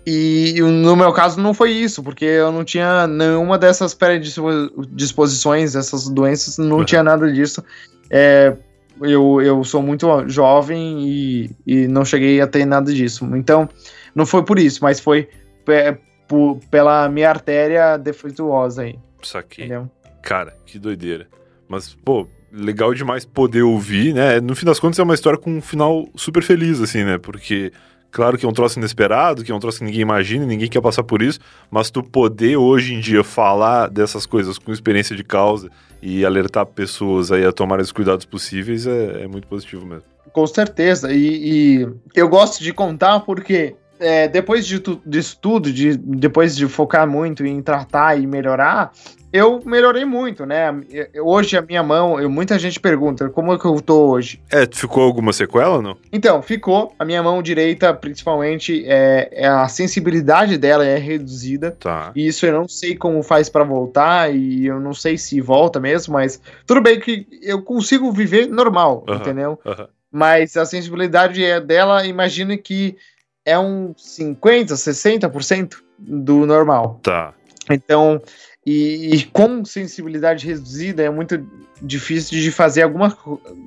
[0.06, 6.08] e no meu caso não foi isso, porque eu não tinha nenhuma dessas predisposições, essas
[6.10, 6.86] doenças, não Uhum.
[6.86, 7.64] tinha nada disso.
[8.10, 8.56] É,
[9.02, 13.26] eu, eu sou muito jovem e, e não cheguei a ter nada disso.
[13.36, 13.70] Então,
[14.16, 15.30] não foi por isso, mas foi
[15.66, 15.98] pe-
[16.28, 19.66] por- pela minha artéria defeituosa aí, Saquei.
[19.66, 19.90] entendeu?
[20.24, 21.28] Cara, que doideira.
[21.68, 24.40] Mas, pô, legal demais poder ouvir, né?
[24.42, 27.18] No fim das contas é uma história com um final super feliz, assim, né?
[27.18, 27.72] Porque,
[28.12, 30.82] claro que é um troço inesperado, que é um troço que ninguém imagina, ninguém quer
[30.82, 31.40] passar por isso,
[31.70, 35.70] mas tu poder hoje em dia falar dessas coisas com experiência de causa
[36.02, 40.04] e alertar pessoas aí a tomarem os cuidados possíveis é, é muito positivo mesmo.
[40.32, 41.12] Com certeza.
[41.12, 46.56] E, e eu gosto de contar porque é, depois de tu, disso tudo, de, depois
[46.56, 48.92] de focar muito em tratar e melhorar,
[49.32, 50.74] eu melhorei muito, né?
[51.14, 54.42] Eu- Hoje a minha mão, eu- muita gente pergunta como é que eu tô hoje.
[54.52, 55.98] É, ficou alguma sequela ou não?
[56.12, 56.94] Então, ficou.
[56.98, 61.72] A minha mão direita, principalmente, é, é a sensibilidade dela é reduzida.
[61.80, 62.12] Tá.
[62.16, 65.80] E isso eu não sei como faz pra voltar e eu não sei se volta
[65.80, 69.18] mesmo, mas tudo bem que eu consigo viver normal, Aham.
[69.20, 69.60] entendeu?
[69.66, 69.88] Aham.
[70.12, 72.98] mas a sensibilidade é dela, imagina que
[73.46, 77.00] é um 50, 60% do normal.
[77.04, 77.32] Tá.
[77.70, 78.20] Então,
[78.66, 81.44] e, e, com sensibilidade reduzida é muito
[81.82, 83.16] difícil de fazer algumas,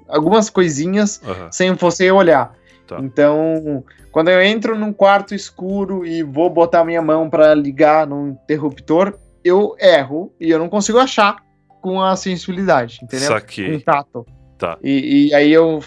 [0.06, 1.50] algumas coisinhas uhum.
[1.50, 2.54] sem você olhar.
[2.86, 2.98] Tá.
[3.00, 8.28] Então, quando eu entro num quarto escuro e vou botar minha mão para ligar no
[8.28, 11.36] interruptor, eu erro e eu não consigo achar
[11.80, 13.28] com a sensibilidade, entendeu?
[13.28, 13.72] Saquei.
[13.72, 14.26] Com tato.
[14.58, 14.78] Tá.
[14.80, 15.80] E, e, aí eu.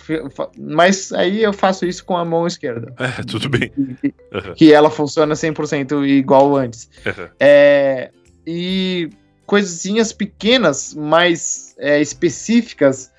[0.60, 2.94] Mas aí eu faço isso com a mão esquerda.
[3.00, 3.70] É, tudo bem.
[3.70, 4.54] Que, uhum.
[4.54, 6.90] que ela funciona 100% igual antes.
[7.06, 7.30] Uhum.
[7.40, 8.12] É,
[8.46, 9.10] e
[9.46, 13.12] coisinhas pequenas, mais é, específicas,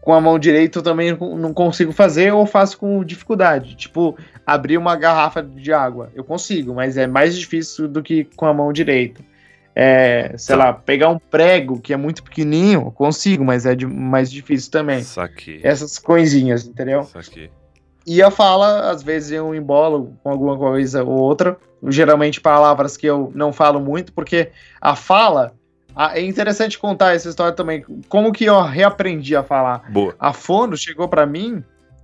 [0.00, 3.74] com a mão direita eu também não consigo fazer ou faço com dificuldade.
[3.76, 4.16] Tipo,
[4.46, 6.10] abrir uma garrafa de água.
[6.14, 9.22] Eu consigo, mas é mais difícil do que com a mão direita.
[9.74, 10.64] É, sei tá.
[10.64, 15.02] lá, pegar um prego que é muito pequenininho, consigo, mas é de, mais difícil também.
[15.02, 15.60] Saquei.
[15.62, 17.04] Essas coisinhas, entendeu?
[17.04, 17.50] Saquei.
[18.06, 21.56] E a fala, às vezes eu embolo com alguma coisa ou outra,
[21.88, 25.52] geralmente palavras que eu não falo muito, porque a fala,
[25.94, 29.90] a, é interessante contar essa história também, como que eu reaprendi a falar.
[29.90, 30.14] Boa.
[30.18, 31.62] A Fono chegou para mim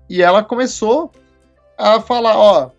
[0.09, 1.11] e ela começou
[1.78, 2.70] a falar, ó,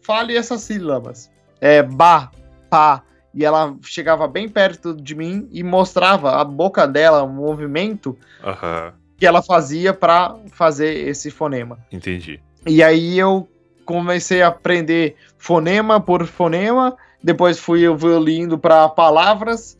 [0.00, 1.30] fale essas sílabas.
[1.60, 2.30] É, ba,
[2.68, 3.02] pá,
[3.34, 8.92] e ela chegava bem perto de mim e mostrava a boca dela, o movimento uhum.
[9.16, 11.78] Que ela fazia para fazer esse fonema.
[11.90, 12.40] Entendi.
[12.66, 13.48] E aí eu
[13.84, 19.78] comecei a aprender fonema por fonema, depois fui evoluindo para palavras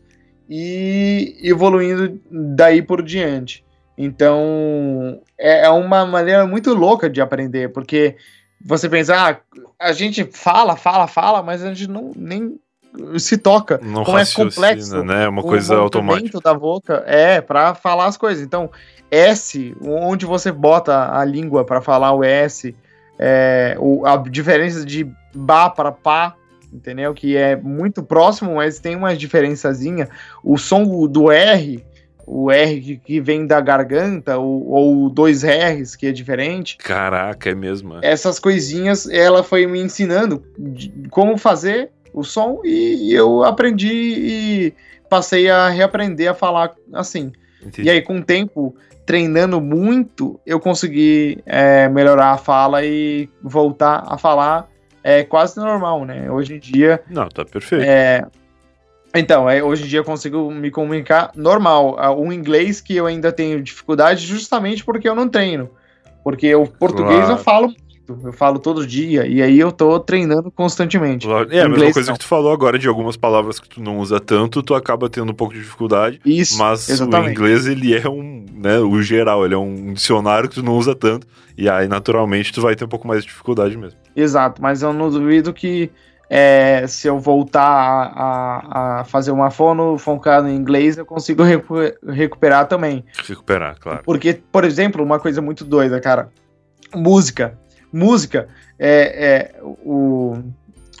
[0.49, 3.65] e evoluindo daí por diante.
[3.97, 8.15] Então é, é uma maneira muito louca de aprender, porque
[8.63, 9.37] você pensa, ah,
[9.79, 12.59] a gente fala, fala, fala, mas a gente não nem
[13.17, 13.79] se toca.
[13.83, 15.25] Não como é complexo, né?
[15.25, 16.39] É uma coisa automática.
[16.39, 18.43] da boca é para falar as coisas.
[18.43, 18.71] Então,
[19.15, 22.75] S, onde você bota a língua para falar o S,
[23.17, 26.35] é, o, a diferença de ba para pá,
[26.71, 27.13] entendeu?
[27.13, 30.09] Que é muito próximo, mas tem uma diferençazinha.
[30.43, 31.83] O som do R,
[32.25, 36.77] o R que, vem da garganta, ou, ou dois R's, que é diferente.
[36.77, 37.95] Caraca, é mesmo.
[37.97, 38.11] É.
[38.11, 40.43] Essas coisinhas, ela foi me ensinando
[41.09, 44.73] como fazer o som e eu aprendi e
[45.09, 47.31] passei a reaprender a falar assim.
[47.65, 47.87] Entendi.
[47.87, 54.03] E aí, com o tempo, treinando muito, eu consegui é, melhorar a fala e voltar
[54.07, 54.69] a falar
[55.03, 56.29] é, quase normal, né?
[56.31, 57.01] Hoje em dia.
[57.09, 57.83] Não, tá perfeito.
[57.83, 58.25] É,
[59.13, 61.95] então, é, hoje em dia eu consigo me comunicar normal.
[62.17, 65.69] O inglês que eu ainda tenho dificuldade justamente porque eu não treino.
[66.23, 67.33] Porque o português claro.
[67.33, 67.75] eu falo
[68.07, 71.27] eu falo todo dia, e aí eu tô treinando constantemente.
[71.49, 72.17] É, a mesma coisa não.
[72.17, 75.31] que tu falou agora de algumas palavras que tu não usa tanto, tu acaba tendo
[75.31, 76.19] um pouco de dificuldade.
[76.25, 77.29] Isso, mas exatamente.
[77.29, 80.77] o inglês, ele é um, né, o geral, ele é um dicionário que tu não
[80.77, 81.25] usa tanto,
[81.57, 83.97] e aí naturalmente tu vai ter um pouco mais de dificuldade mesmo.
[84.15, 85.89] Exato, mas eu não duvido que
[86.29, 91.43] é, se eu voltar a, a, a, fazer uma fono focada em inglês, eu consigo
[91.43, 91.75] recu
[92.07, 93.03] recuperar também.
[93.27, 94.01] Recuperar, claro.
[94.03, 96.29] Porque, por exemplo, uma coisa muito doida, cara.
[96.93, 97.57] Música
[97.91, 100.37] música, é, é o,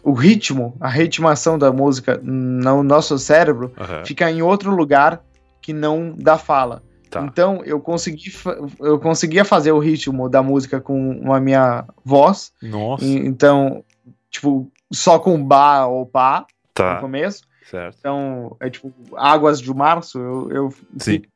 [0.03, 4.05] o ritmo, a ritmação da música no nosso cérebro uhum.
[4.05, 5.21] fica em outro lugar
[5.61, 6.83] que não da fala.
[7.09, 7.21] Tá.
[7.21, 8.33] Então eu consegui
[8.79, 12.51] eu conseguia fazer o ritmo da música com a minha voz.
[12.61, 13.03] Nossa.
[13.03, 13.83] E, então,
[14.29, 16.95] tipo, só com ba ou pá tá.
[16.95, 17.43] no começo.
[17.69, 17.97] Certo.
[17.99, 20.73] Então, é tipo, Águas de Março, eu, eu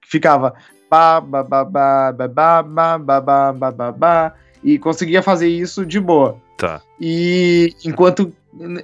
[0.06, 0.54] ficava
[0.90, 4.34] ba ba ba ba ba ba ba ba ba ba ba
[4.64, 6.38] e conseguia fazer isso de boa.
[6.58, 6.82] Tá.
[7.00, 8.34] E enquanto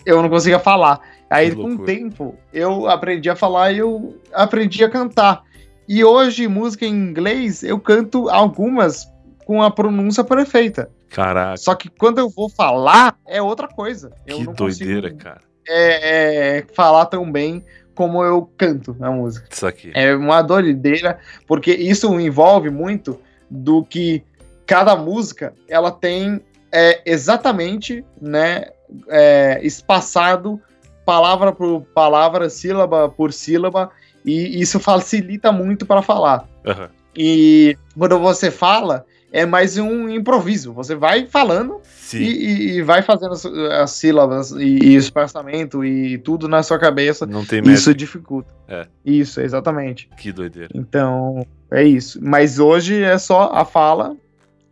[0.06, 1.02] eu não conseguia falar.
[1.30, 5.44] Aí, com o tempo, eu aprendi a falar e eu aprendi a cantar.
[5.88, 9.12] E hoje, música em inglês, eu canto algumas
[9.46, 10.90] com a pronúncia perfeita.
[11.10, 11.58] Caraca.
[11.58, 14.12] Só que quando eu vou falar, é outra coisa.
[14.26, 15.42] Eu que doideira, cara.
[15.68, 17.64] É, é, falar tão bem
[17.94, 19.48] como eu canto a música.
[19.50, 19.92] Isso aqui.
[19.96, 23.20] É uma doideira, porque isso envolve muito
[23.50, 24.24] do que
[24.66, 26.42] cada música ela tem
[26.72, 28.66] é, exatamente né,
[29.08, 30.60] é, espaçado
[31.06, 33.92] palavra por palavra, sílaba por sílaba,
[34.26, 36.48] e isso facilita muito para falar.
[36.66, 36.88] Uhum.
[37.16, 40.74] E quando você fala, é mais um improviso.
[40.74, 41.82] Você vai falando
[42.14, 46.62] e, e, e, vai fazendo as, as sílabas e, e, o espaçamento e tudo na
[46.64, 47.26] sua cabeça.
[47.26, 48.54] Não tem Isso dificulta.
[48.68, 48.88] É.
[49.06, 50.10] Isso, exatamente.
[50.18, 50.70] Que doideira.
[50.74, 52.20] Então, é isso.
[52.22, 54.16] Mas hoje é só a fala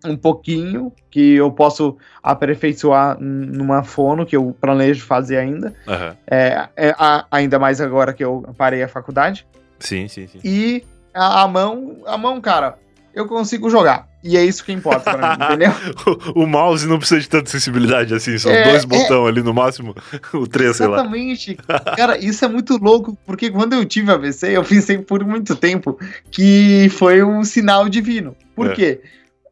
[0.03, 5.73] um pouquinho que eu posso aperfeiçoar numa fono que eu planejo fazer ainda.
[5.87, 6.15] Uhum.
[6.27, 9.45] É, é a, ainda mais agora que eu parei a faculdade.
[9.79, 10.39] Sim, sim, sim.
[10.43, 10.83] E
[11.13, 12.77] a, a, mão, a mão, cara,
[13.13, 14.07] eu consigo jogar.
[14.23, 15.71] E é isso que importa pra mim, entendeu?
[16.33, 19.29] o, o mouse não precisa de tanta sensibilidade assim, são é, dois botões é...
[19.29, 19.93] ali no máximo,
[20.33, 20.99] o três, sei lá.
[20.99, 21.57] Exatamente.
[21.97, 25.99] Cara, isso é muito louco, porque quando eu tive AVC, eu pensei por muito tempo
[26.31, 28.35] que foi um sinal divino.
[28.55, 28.73] Por é.
[28.73, 29.01] quê?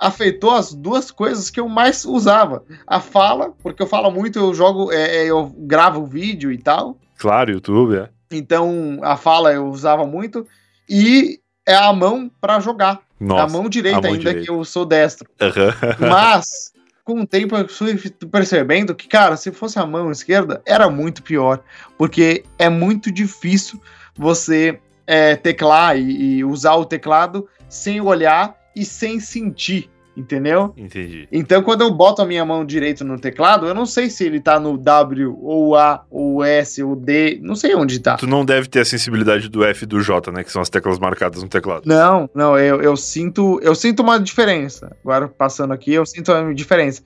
[0.02, 2.64] Afetou as duas coisas que eu mais usava.
[2.88, 6.98] A fala, porque eu falo muito, eu jogo, é, é eu gravo vídeo e tal.
[7.20, 8.10] Claro, YouTube, é.
[8.32, 10.48] Então, a fala eu usava muito.
[10.90, 13.02] E é a mão para jogar.
[13.20, 14.46] Nossa, a mão direita, a mão ainda direita.
[14.46, 15.30] que eu sou destro.
[15.40, 16.10] Uhum.
[16.10, 16.74] Mas,
[17.04, 17.96] com o tempo, eu fui
[18.32, 21.64] percebendo que, cara, se fosse a mão esquerda, era muito pior.
[21.96, 23.80] Porque é muito difícil
[24.18, 29.90] você é, teclar e, e usar o teclado sem olhar e sem sentir.
[30.16, 30.74] Entendeu?
[30.76, 31.26] Entendi.
[31.32, 34.42] Então, quando eu boto a minha mão direita no teclado, eu não sei se ele
[34.42, 38.18] tá no W, ou A, ou S, ou D, não sei onde tá.
[38.18, 40.44] Tu não deve ter a sensibilidade do F e do J, né?
[40.44, 41.84] Que são as teclas marcadas no teclado.
[41.86, 43.58] Não, não, eu, eu sinto.
[43.64, 44.96] Eu sinto uma diferença.
[45.02, 47.02] Agora, passando aqui, eu sinto uma diferença.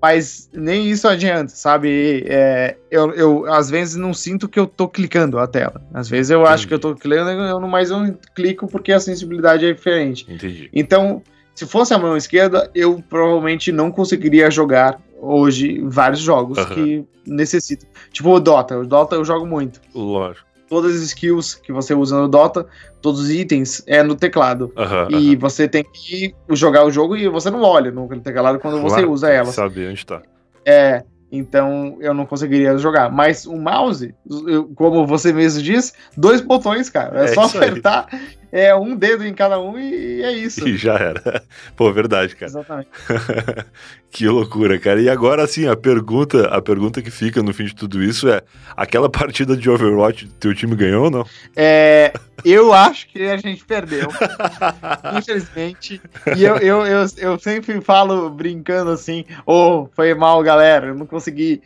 [0.00, 2.24] Mas nem isso adianta, sabe?
[2.26, 5.82] É, eu, eu às vezes não sinto que eu tô clicando a tela.
[5.92, 6.54] Às vezes eu Entendi.
[6.54, 9.72] acho que eu tô clicando, eu não, mas eu não clico porque a sensibilidade é
[9.72, 10.24] diferente.
[10.28, 10.70] Entendi.
[10.72, 11.22] Então
[11.58, 16.66] se fosse a mão esquerda, eu provavelmente não conseguiria jogar hoje vários jogos uhum.
[16.66, 17.88] que necessitam.
[18.12, 18.78] Tipo o Dota.
[18.78, 19.80] O Dota eu jogo muito.
[19.92, 20.46] Lógico.
[20.68, 22.66] Todas as skills que você usa no Dota,
[23.00, 24.72] todos os itens é no teclado.
[24.76, 25.38] Uhum, e uhum.
[25.38, 29.06] você tem que jogar o jogo e você não olha no teclado quando claro, você
[29.06, 29.52] usa ela.
[29.52, 30.22] Sabe onde tá.
[30.64, 31.02] É.
[31.30, 33.10] Então eu não conseguiria jogar.
[33.10, 34.14] Mas o mouse,
[34.74, 37.20] como você mesmo disse, dois botões, cara.
[37.20, 38.08] É, é só apertar
[38.50, 40.66] é um dedo em cada um e, é isso.
[40.66, 41.42] E já era.
[41.76, 42.50] Pô, verdade, cara.
[42.50, 42.88] Exatamente.
[44.10, 45.00] que loucura, cara.
[45.00, 48.42] E agora, assim, a pergunta, a pergunta que fica no fim de tudo isso é:
[48.76, 51.26] aquela partida de Overwatch, teu time ganhou ou não?
[51.54, 52.12] É.
[52.44, 54.08] Eu acho que a gente perdeu.
[55.18, 56.00] infelizmente.
[56.36, 60.88] E eu, eu, eu, eu sempre falo brincando assim: ô, oh, foi mal, galera.
[60.88, 61.60] Eu não consegui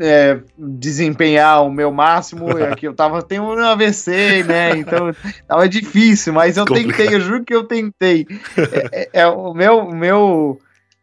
[0.00, 2.58] é, desempenhar o meu máximo.
[2.58, 4.76] É que eu tava tendo um AVC, né?
[4.76, 5.12] Então
[5.46, 6.96] tava difícil, mas eu Complicado.
[6.96, 8.26] tentei, eu juro que eu tentei.
[8.56, 10.58] É, é, é o meu, meu,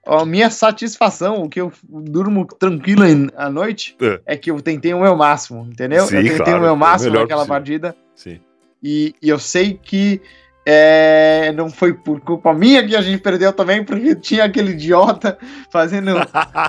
[0.05, 3.03] a minha satisfação, o que eu durmo tranquilo
[3.35, 4.21] à noite, é.
[4.25, 4.37] é.
[4.37, 6.05] que eu tentei o meu máximo, entendeu?
[6.05, 7.47] Sim, eu tentei claro, o meu máximo naquela possível.
[7.47, 7.95] partida.
[8.15, 8.39] Sim.
[8.81, 10.21] E, e eu sei que
[10.65, 15.37] é, não foi por culpa minha que a gente perdeu também, porque tinha aquele idiota
[15.69, 16.11] fazendo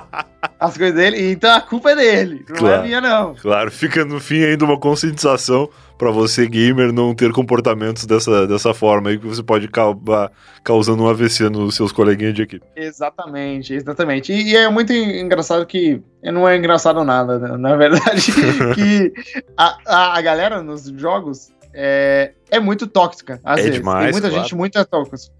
[0.59, 1.31] as coisas dele.
[1.31, 3.35] Então a culpa é dele, não é claro, é minha, não.
[3.35, 8.73] Claro, fica no fim ainda uma conscientização para você, gamer, não ter comportamentos dessa, dessa
[8.73, 10.29] forma aí que você pode acabar
[10.61, 12.65] causando um AVC nos seus coleguinhas de equipe.
[12.75, 14.33] Exatamente, exatamente.
[14.33, 16.01] E, e é muito engraçado que.
[16.21, 17.55] Não é engraçado nada, né?
[17.55, 18.31] na verdade,
[18.73, 19.13] que
[19.55, 23.79] a, a, a galera nos jogos é, é muito tóxica, às é vezes.
[23.79, 24.43] Demais, tem muita claro.
[24.43, 25.33] gente muito tóxica.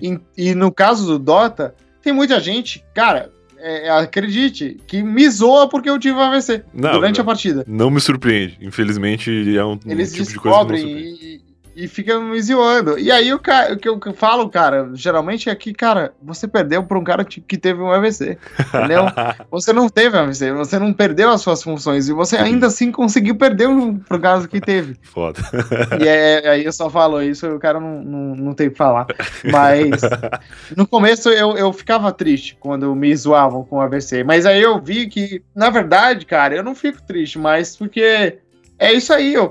[0.00, 5.68] E, e, no caso do Dota, tem muita gente, cara, é, acredite, que me zoa
[5.68, 7.64] porque eu tive AVC não, durante não, a partida.
[7.66, 8.58] Não me surpreende.
[8.60, 11.40] Infelizmente, é um, Eles um tipo de coisa que não e,
[11.74, 12.98] e fica me zoando.
[12.98, 16.82] E aí o, cara, o que eu falo, cara, geralmente é que, cara, você perdeu
[16.82, 18.38] por um cara que, teve um AVC.
[18.68, 19.04] Entendeu?
[19.50, 23.34] você não teve AVC, você não perdeu as suas funções e você ainda assim conseguiu
[23.36, 23.68] perder
[24.06, 24.96] por causa que teve.
[25.02, 25.40] Foda.
[26.00, 28.70] E é, aí eu só falo isso e o cara não, não, não tem o
[28.70, 29.06] que falar.
[29.50, 30.00] Mas
[30.76, 34.24] no começo eu, eu ficava triste quando me zoavam com AVC.
[34.24, 38.38] Mas aí eu vi que, na verdade, cara, eu não fico triste, mas porque
[38.82, 39.48] é isso aí, o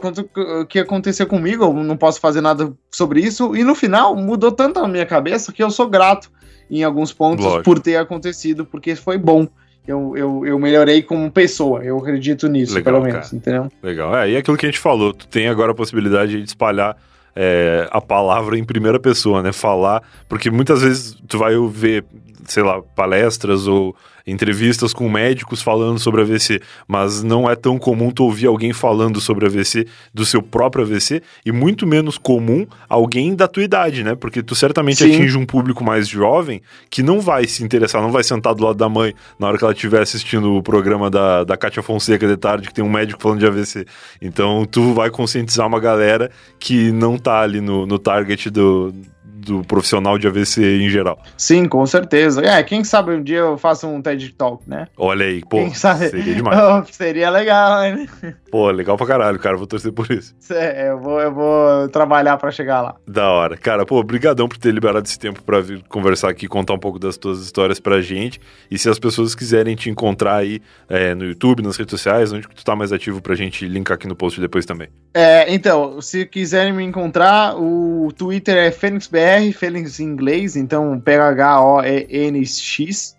[0.67, 3.55] que aconteceu comigo, eu não posso fazer nada sobre isso.
[3.55, 6.29] E no final, mudou tanto a minha cabeça que eu sou grato
[6.69, 7.63] em alguns pontos Lógico.
[7.63, 9.47] por ter acontecido, porque foi bom.
[9.87, 13.35] Eu, eu, eu melhorei como pessoa, eu acredito nisso, Legal, pelo menos, cara.
[13.35, 13.71] entendeu?
[13.81, 16.95] Legal, é, e aquilo que a gente falou, tu tem agora a possibilidade de espalhar
[17.35, 19.51] é, a palavra em primeira pessoa, né?
[19.51, 22.03] Falar, porque muitas vezes tu vai ver,
[22.51, 23.95] sei lá, palestras ou
[24.25, 29.19] entrevistas com médicos falando sobre AVC, mas não é tão comum tu ouvir alguém falando
[29.19, 34.15] sobre AVC, do seu próprio AVC, e muito menos comum alguém da tua idade, né?
[34.15, 35.15] Porque tu certamente Sim.
[35.15, 38.77] atinge um público mais jovem que não vai se interessar, não vai sentar do lado
[38.77, 42.37] da mãe na hora que ela estiver assistindo o programa da, da Kátia Fonseca de
[42.37, 43.85] tarde, que tem um médico falando de AVC.
[44.21, 46.29] Então tu vai conscientizar uma galera
[46.59, 48.93] que não tá ali no, no target do,
[49.41, 51.19] do profissional de AVC em geral.
[51.37, 52.45] Sim, com certeza.
[52.45, 54.87] É, quem sabe um dia eu faço um TED Talk, né?
[54.97, 56.61] Olha aí, pô, seria demais.
[56.61, 58.07] Oh, seria legal, né?
[58.51, 60.35] Pô, legal pra caralho, cara, vou torcer por isso.
[60.51, 62.95] É, eu vou, eu vou trabalhar pra chegar lá.
[63.07, 63.57] Da hora.
[63.57, 66.99] Cara, pô, brigadão por ter liberado esse tempo pra vir conversar aqui, contar um pouco
[66.99, 68.39] das tuas histórias pra gente.
[68.69, 72.47] E se as pessoas quiserem te encontrar aí é, no YouTube, nas redes sociais, onde
[72.47, 74.89] tu tá mais ativo pra gente linkar aqui no post depois também.
[75.13, 80.99] É, então, se quiserem me encontrar, o Twitter é FênixBR BR, Fênix em inglês, então
[80.99, 82.51] P-H-O-E-N-X.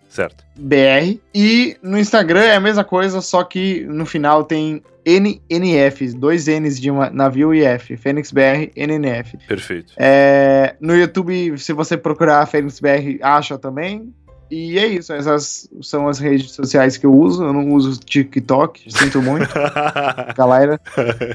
[0.09, 0.43] Certo.
[0.55, 1.17] BR.
[1.33, 6.79] E no Instagram é a mesma coisa, só que no final tem NNF, dois N's
[6.79, 9.37] de uma, navio e F, Fênix BR, NNF.
[9.47, 9.93] Perfeito.
[9.97, 14.13] É, no YouTube, se você procurar Fênix BR, acha também.
[14.53, 17.43] E é isso, essas são as redes sociais que eu uso.
[17.43, 19.49] Eu não uso TikTok, sinto muito,
[20.37, 20.79] galera.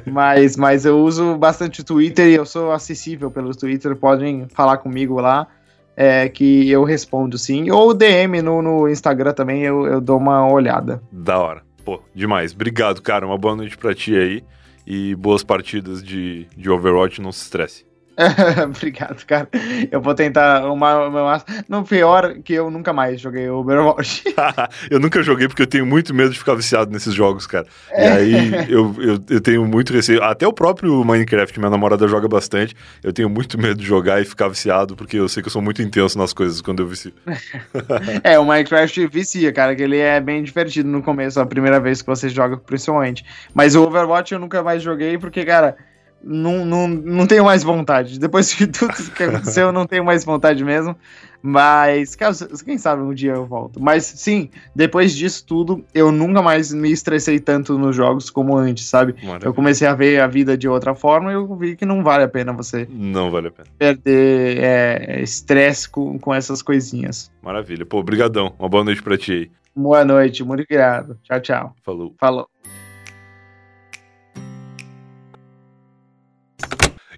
[0.07, 3.97] Mas, mas eu uso bastante Twitter e eu sou acessível pelo Twitter.
[3.97, 5.49] Podem falar comigo lá,
[5.97, 7.73] é, que eu respondo sim.
[7.73, 11.03] Ou DM no, no Instagram também, eu, eu dou uma olhada.
[11.11, 11.63] Da hora.
[11.85, 12.53] Pô, demais.
[12.53, 13.27] Obrigado, cara.
[13.27, 14.45] Uma boa noite pra ti aí.
[14.87, 17.88] E boas partidas de, de Overwatch, não se estresse.
[18.65, 19.49] Obrigado, cara.
[19.91, 21.45] Eu vou tentar uma, uma.
[21.69, 24.25] No pior que eu nunca mais joguei Overwatch.
[24.91, 27.67] eu nunca joguei porque eu tenho muito medo de ficar viciado nesses jogos, cara.
[27.93, 28.13] E é.
[28.13, 30.23] aí eu, eu, eu, tenho muito receio.
[30.23, 32.75] Até o próprio Minecraft, minha namorada joga bastante.
[33.03, 35.63] Eu tenho muito medo de jogar e ficar viciado porque eu sei que eu sou
[35.63, 37.13] muito intenso nas coisas quando eu vicio.
[38.25, 42.03] é, o Minecraft vicia, cara, que ele é bem divertido no começo, a primeira vez
[42.03, 43.25] que você joga, principalmente.
[43.55, 45.77] Mas o Overwatch eu nunca mais joguei porque, cara
[46.23, 48.19] não, não, não tenho mais vontade.
[48.19, 50.97] Depois de tudo que aconteceu, eu não tenho mais vontade mesmo.
[51.41, 53.81] Mas, caso, quem sabe um dia eu volto.
[53.81, 58.87] Mas sim, depois disso tudo, eu nunca mais me estressei tanto nos jogos como antes,
[58.87, 59.15] sabe?
[59.23, 59.49] Maravilha.
[59.49, 62.25] Eu comecei a ver a vida de outra forma e eu vi que não vale
[62.25, 62.89] a pena você.
[62.91, 63.69] Não vale a pena.
[63.79, 67.31] Perder é, estresse com, com essas coisinhas.
[67.41, 67.87] Maravilha.
[67.87, 68.53] Pô, brigadão.
[68.59, 69.51] Uma boa noite pra ti aí.
[69.75, 71.17] Boa noite, muito obrigado.
[71.23, 71.77] Tchau, tchau.
[71.85, 72.15] Falou.
[72.19, 72.49] Falou.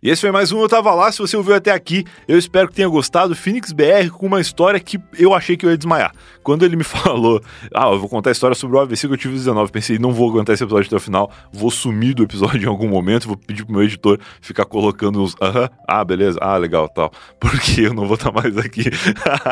[0.03, 1.13] E esse foi mais um Eu Tava Lá.
[1.13, 3.37] Se você ouviu até aqui, eu espero que tenha gostado.
[3.37, 6.13] Phoenix BR com uma história que eu achei que eu ia desmaiar.
[6.43, 7.39] Quando ele me falou,
[7.75, 10.11] ah, eu vou contar a história sobre o AVC que eu tive 19, pensei, não
[10.11, 13.37] vou aguentar esse episódio até o final, vou sumir do episódio em algum momento, vou
[13.37, 17.13] pedir pro meu editor ficar colocando uns, aham, uh -huh, ah, beleza, ah, legal, tal,
[17.39, 18.85] porque eu não vou estar tá mais aqui.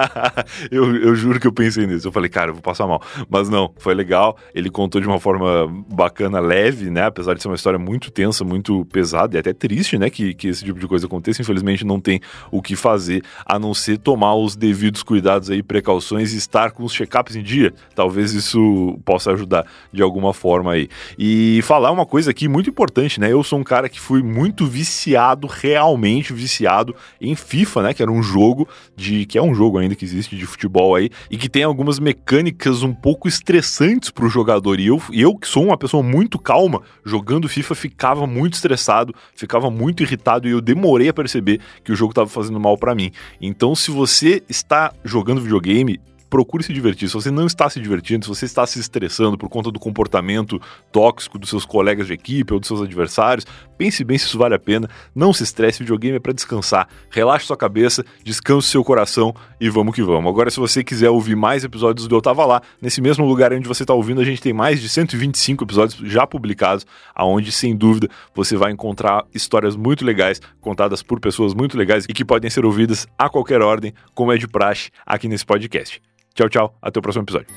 [0.70, 2.08] eu, eu juro que eu pensei nisso.
[2.08, 3.02] Eu falei, cara, eu vou passar mal.
[3.28, 4.36] Mas não, foi legal.
[4.54, 7.04] Ele contou de uma forma bacana, leve, né?
[7.04, 10.08] Apesar de ser uma história muito tensa, muito pesada e até triste, né?
[10.10, 11.42] Que, que esse tipo de coisa aconteça.
[11.42, 12.20] Infelizmente, não tem
[12.50, 16.84] o que fazer a não ser tomar os devidos cuidados aí, precauções e estar com
[16.84, 17.74] os check-ups em dia.
[17.94, 20.88] Talvez isso possa ajudar de alguma forma aí.
[21.18, 23.32] E falar uma coisa aqui muito importante, né?
[23.32, 27.94] Eu sou um cara que fui muito viciado, realmente viciado em FIFA, né?
[27.94, 29.26] Que era um jogo de.
[29.26, 32.82] que é um jogo ainda que existe de futebol aí, e que tem algumas mecânicas
[32.82, 34.78] um pouco estressantes para o jogador.
[34.78, 39.70] E eu, eu, que sou uma pessoa muito calma, jogando FIFA, ficava muito estressado, ficava
[39.70, 43.10] muito irritado e eu demorei a perceber que o jogo estava fazendo mal para mim.
[43.40, 47.08] Então, se você está jogando videogame, procure se divertir.
[47.08, 50.60] Se você não está se divertindo, se você está se estressando por conta do comportamento
[50.92, 54.54] tóxico dos seus colegas de equipe ou dos seus adversários, pense bem se isso vale
[54.54, 54.88] a pena.
[55.14, 56.88] Não se estresse, videogame é para descansar.
[57.10, 60.30] Relaxe sua cabeça, descanse seu coração e vamos que vamos.
[60.30, 63.66] Agora, se você quiser ouvir mais episódios do Eu Tava Lá, nesse mesmo lugar onde
[63.66, 68.08] você está ouvindo, a gente tem mais de 125 episódios já publicados, aonde sem dúvida
[68.34, 72.64] você vai encontrar histórias muito legais, contadas por pessoas muito legais e que podem ser
[72.64, 76.00] ouvidas a qualquer ordem, como é de praxe aqui nesse podcast.
[76.38, 76.78] Tchau, tchau.
[76.80, 77.48] Até o próximo episódio.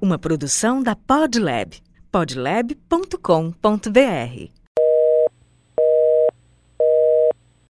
[0.00, 1.74] Uma produção da Podlab.
[2.12, 4.63] podlab.com.br